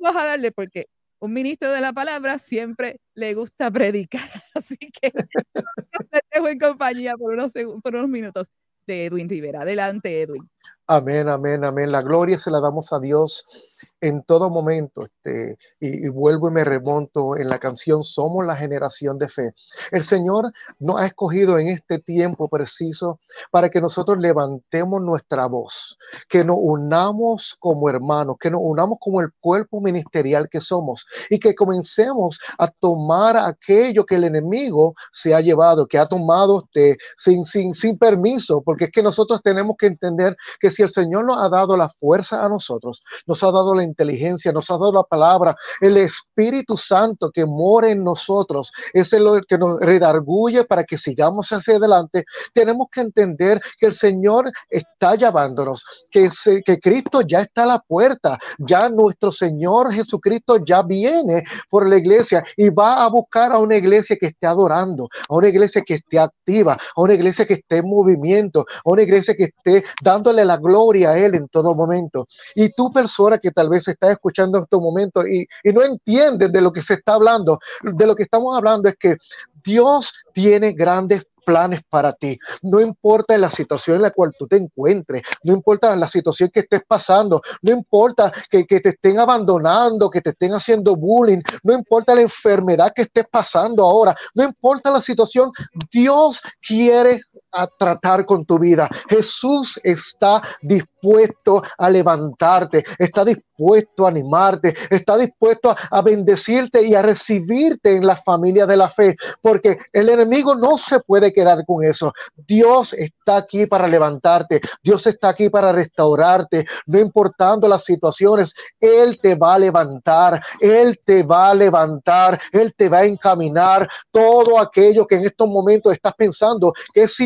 [0.00, 0.86] vamos a darle porque
[1.20, 4.22] un ministro de la palabra siempre le gusta predicar.
[4.54, 7.52] Así que te dejo en compañía por unos,
[7.82, 8.48] por unos minutos
[8.86, 9.62] de Edwin Rivera.
[9.62, 10.48] Adelante, Edwin.
[10.86, 11.92] Amén, amén, amén.
[11.92, 15.04] La gloria se la damos a Dios en todo momento.
[15.04, 19.52] Este, y, vuelvo y me remonto en la canción Somos la generación de fe.
[19.90, 23.18] El Señor nos ha escogido en este tiempo preciso
[23.50, 25.98] para que nosotros levantemos nuestra voz,
[26.28, 31.38] que nos unamos como hermanos, que nos unamos como el cuerpo ministerial que somos y
[31.38, 36.98] que comencemos a tomar aquello que el enemigo se ha llevado, que ha tomado este,
[37.16, 41.24] sin, sin, sin permiso, porque es que nosotros tenemos que entender que si el Señor
[41.24, 44.92] nos ha dado la fuerza a nosotros, nos ha dado la inteligencia, nos ha dado
[44.92, 50.84] la palabra, el Espíritu Santo que mora en nosotros, es el que nos redarguye para
[50.84, 52.24] que sigamos hacia adelante,
[52.54, 56.28] tenemos que entender que el Señor está llamándonos, que,
[56.64, 61.96] que Cristo ya está a la puerta, ya nuestro Señor Jesucristo ya viene por la
[61.96, 65.94] iglesia y va a buscar a una iglesia que esté adorando, a una iglesia que
[65.94, 70.44] esté activa, a una iglesia que esté en movimiento, a una iglesia que esté dándole
[70.44, 72.26] la gloria a Él en todo momento.
[72.54, 75.82] Y tú persona que tal vez vez estás escuchando en estos momentos y, y no
[75.82, 77.58] entiendes de lo que se está hablando.
[77.82, 79.16] De lo que estamos hablando es que
[79.62, 82.38] Dios tiene grandes planes para ti.
[82.62, 86.60] No importa la situación en la cual tú te encuentres, no importa la situación que
[86.60, 91.72] estés pasando, no importa que, que, te estén abandonando, que te estén haciendo bullying, no
[91.72, 95.50] importa la enfermedad que estés pasando ahora, no importa la situación,
[95.90, 97.20] Dios quiere
[97.52, 98.88] a tratar con tu vida.
[99.08, 107.02] Jesús está dispuesto a levantarte, está dispuesto a animarte, está dispuesto a, bendecirte y a
[107.02, 111.84] recibirte en la familia de la fe, porque el enemigo no se puede quedar con
[111.84, 112.12] eso.
[112.46, 119.18] Dios está aquí para levantarte, Dios está aquí para restaurarte, no importando las situaciones, Él
[119.20, 124.58] te va a levantar, Él te va a levantar, Él te va a encaminar todo
[124.58, 127.20] aquello que en estos momentos estás pensando que es.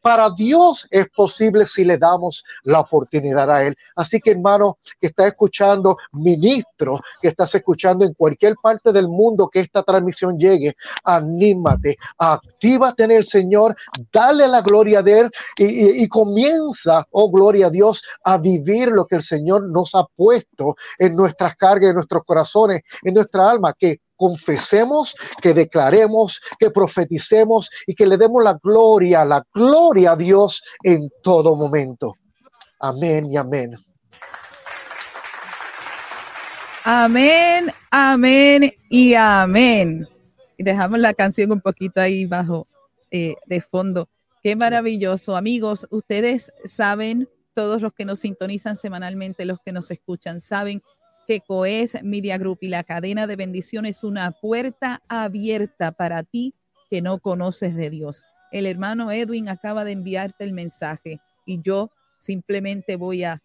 [0.00, 3.76] Para Dios es posible si le damos la oportunidad a Él.
[3.96, 9.48] Así que hermano que está escuchando, ministro que estás escuchando en cualquier parte del mundo
[9.48, 13.76] que esta transmisión llegue, anímate, actívate en el Señor,
[14.12, 18.88] dale la gloria de Él y, y, y comienza, oh gloria a Dios, a vivir
[18.88, 23.50] lo que el Señor nos ha puesto en nuestras cargas, en nuestros corazones, en nuestra
[23.50, 30.12] alma, que confesemos, que declaremos, que profeticemos y que le demos la gloria, la gloria
[30.12, 32.14] a Dios en todo momento.
[32.78, 33.72] Amén y amén.
[36.84, 40.06] Amén, amén y amén.
[40.56, 42.68] Dejamos la canción un poquito ahí bajo
[43.10, 44.08] eh, de fondo.
[44.40, 45.34] Qué maravilloso.
[45.34, 50.80] Amigos, ustedes saben, todos los que nos sintonizan semanalmente, los que nos escuchan, saben
[51.26, 56.54] que COES Media Group y la cadena de bendición es una puerta abierta para ti
[56.90, 58.24] que no conoces de Dios.
[58.50, 63.40] El hermano Edwin acaba de enviarte el mensaje y yo simplemente voy a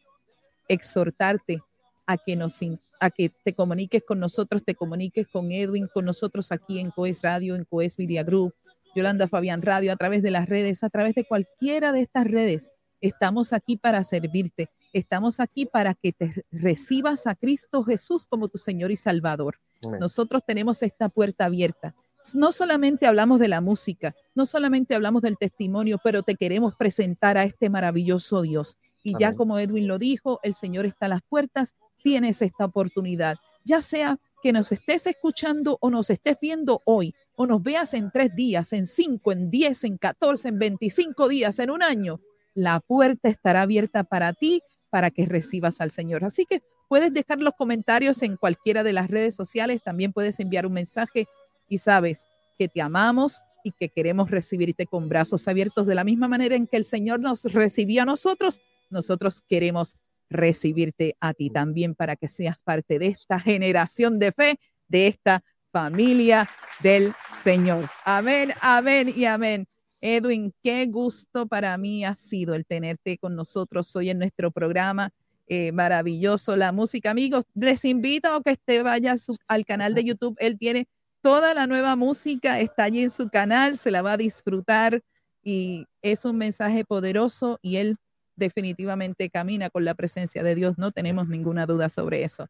[0.68, 1.62] exhortarte
[2.06, 2.60] a que nos
[3.00, 7.22] a que te comuniques con nosotros, te comuniques con Edwin, con nosotros aquí en COES
[7.22, 8.54] Radio, en COES Media Group,
[8.96, 12.72] Yolanda Fabián Radio, a través de las redes, a través de cualquiera de estas redes.
[13.00, 14.70] Estamos aquí para servirte.
[14.98, 19.60] Estamos aquí para que te recibas a Cristo Jesús como tu Señor y Salvador.
[19.84, 20.00] Amén.
[20.00, 21.94] Nosotros tenemos esta puerta abierta.
[22.34, 27.38] No solamente hablamos de la música, no solamente hablamos del testimonio, pero te queremos presentar
[27.38, 28.76] a este maravilloso Dios.
[29.04, 29.20] Y Amén.
[29.20, 33.82] ya como Edwin lo dijo, el Señor está a las puertas, tienes esta oportunidad, ya
[33.82, 38.36] sea que nos estés escuchando o nos estés viendo hoy, o nos veas en tres
[38.36, 42.20] días, en cinco, en diez, en catorce, en veinticinco días, en un año,
[42.56, 46.24] la puerta estará abierta para ti para que recibas al Señor.
[46.24, 50.66] Así que puedes dejar los comentarios en cualquiera de las redes sociales, también puedes enviar
[50.66, 51.28] un mensaje
[51.68, 52.26] y sabes
[52.58, 56.68] que te amamos y que queremos recibirte con brazos abiertos de la misma manera en
[56.68, 59.96] que el Señor nos recibió a nosotros, nosotros queremos
[60.30, 65.44] recibirte a ti también para que seas parte de esta generación de fe, de esta
[65.72, 66.50] familia
[66.82, 67.90] del Señor.
[68.06, 69.68] Amén, amén y amén.
[70.02, 75.12] Edwin, qué gusto para mí ha sido el tenerte con nosotros hoy en nuestro programa.
[75.48, 77.46] Eh, maravilloso la música, amigos.
[77.56, 79.16] Les invito a que usted vaya
[79.48, 80.36] al canal de YouTube.
[80.40, 80.88] Él tiene
[81.22, 85.02] toda la nueva música, está allí en su canal, se la va a disfrutar
[85.44, 87.98] y es un mensaje poderoso y él
[88.36, 90.78] definitivamente camina con la presencia de Dios.
[90.78, 92.48] No tenemos ninguna duda sobre eso.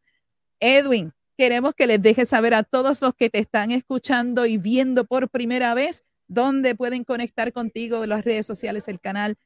[0.60, 5.06] Edwin, queremos que les dejes saber a todos los que te están escuchando y viendo
[5.06, 9.38] por primera vez dónde pueden conectar contigo, las redes sociales, el canal,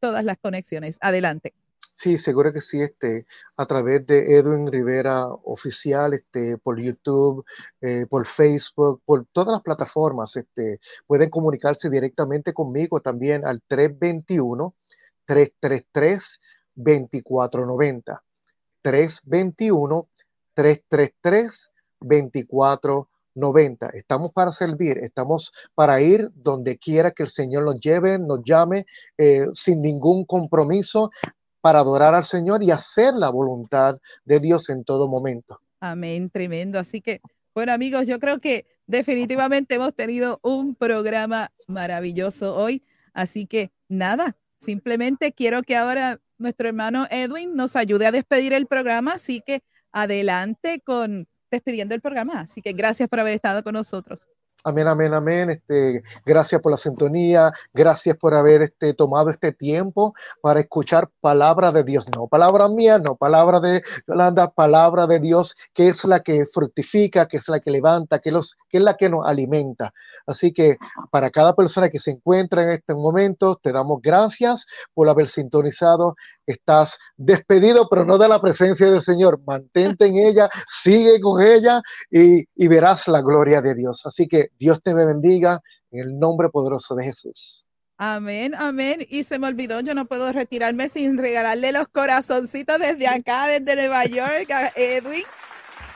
[0.00, 0.98] todas las conexiones.
[1.00, 1.54] Adelante.
[1.92, 3.26] Sí, seguro que sí, este,
[3.56, 7.44] a través de Edwin Rivera Oficial, este, por YouTube,
[7.80, 14.74] eh, por Facebook, por todas las plataformas, este, pueden comunicarse directamente conmigo también al 321
[15.26, 16.40] 333
[16.74, 18.22] 2490
[18.82, 20.08] 321
[20.54, 21.70] 333
[22.00, 23.09] 2490
[23.94, 28.86] Estamos para servir, estamos para ir donde quiera que el Señor nos lleve, nos llame,
[29.18, 31.10] eh, sin ningún compromiso,
[31.60, 35.60] para adorar al Señor y hacer la voluntad de Dios en todo momento.
[35.80, 36.78] Amén, tremendo.
[36.78, 37.20] Así que,
[37.54, 42.82] bueno, amigos, yo creo que definitivamente hemos tenido un programa maravilloso hoy.
[43.12, 48.66] Así que, nada, simplemente quiero que ahora nuestro hermano Edwin nos ayude a despedir el
[48.66, 49.12] programa.
[49.12, 49.62] Así que,
[49.92, 52.40] adelante con despidiendo el programa.
[52.40, 54.28] Así que gracias por haber estado con nosotros.
[54.62, 55.50] Amén, amén, amén.
[55.50, 61.72] Este, gracias por la sintonía, gracias por haber este, tomado este tiempo para escuchar palabra
[61.72, 62.06] de Dios.
[62.14, 67.26] No palabra mía, no palabra de Yolanda, palabra de Dios, que es la que fructifica,
[67.26, 69.94] que es la que levanta, que, los, que es la que nos alimenta.
[70.26, 70.76] Así que
[71.10, 76.16] para cada persona que se encuentra en este momento, te damos gracias por haber sintonizado.
[76.50, 79.40] Estás despedido, pero no de la presencia del Señor.
[79.46, 84.04] Mantente en ella, sigue con ella y, verás la gloria de Dios.
[84.04, 87.66] Así que Dios te bendiga en el nombre poderoso de Jesús.
[87.96, 89.06] Amén, amén.
[89.10, 93.76] Y se me olvidó, yo no puedo retirarme sin regalarle los corazoncitos desde acá, desde
[93.76, 95.24] Nueva York, Edwin.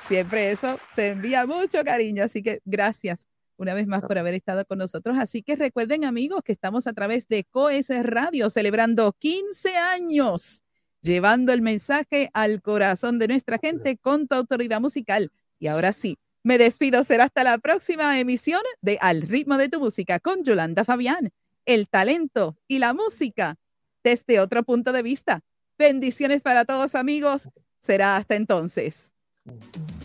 [0.07, 3.27] Siempre eso se envía mucho cariño, así que gracias
[3.57, 5.17] una vez más por haber estado con nosotros.
[5.19, 10.65] Así que recuerden amigos que estamos a través de COES Radio celebrando 15 años,
[11.01, 15.31] llevando el mensaje al corazón de nuestra gente con tu autoridad musical.
[15.59, 19.81] Y ahora sí, me despido, será hasta la próxima emisión de Al ritmo de tu
[19.81, 21.33] música con Yolanda Fabián,
[21.65, 23.57] el talento y la música
[24.03, 25.41] desde otro punto de vista.
[25.79, 27.49] Bendiciones para todos amigos,
[27.79, 29.14] será hasta entonces.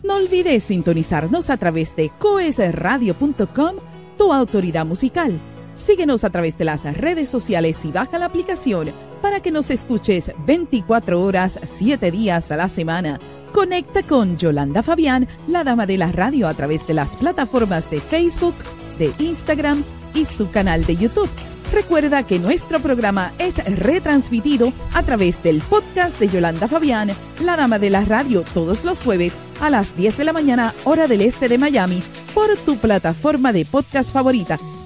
[0.03, 3.75] No olvides sintonizarnos a través de coesradio.com,
[4.17, 5.39] tu autoridad musical.
[5.75, 10.31] Síguenos a través de las redes sociales y baja la aplicación para que nos escuches
[10.45, 13.19] 24 horas, 7 días a la semana
[13.53, 17.99] Conecta con Yolanda Fabián, la dama de la radio, a través de las plataformas de
[17.99, 18.53] Facebook,
[18.99, 19.83] de Instagram
[20.13, 21.29] y su canal de YouTube.
[21.71, 27.11] Recuerda que nuestro programa es retransmitido a través del podcast de Yolanda Fabián,
[27.43, 31.07] la dama de la radio, todos los jueves a las 10 de la mañana, hora
[31.07, 32.01] del este de Miami,
[32.33, 34.57] por tu plataforma de podcast favorita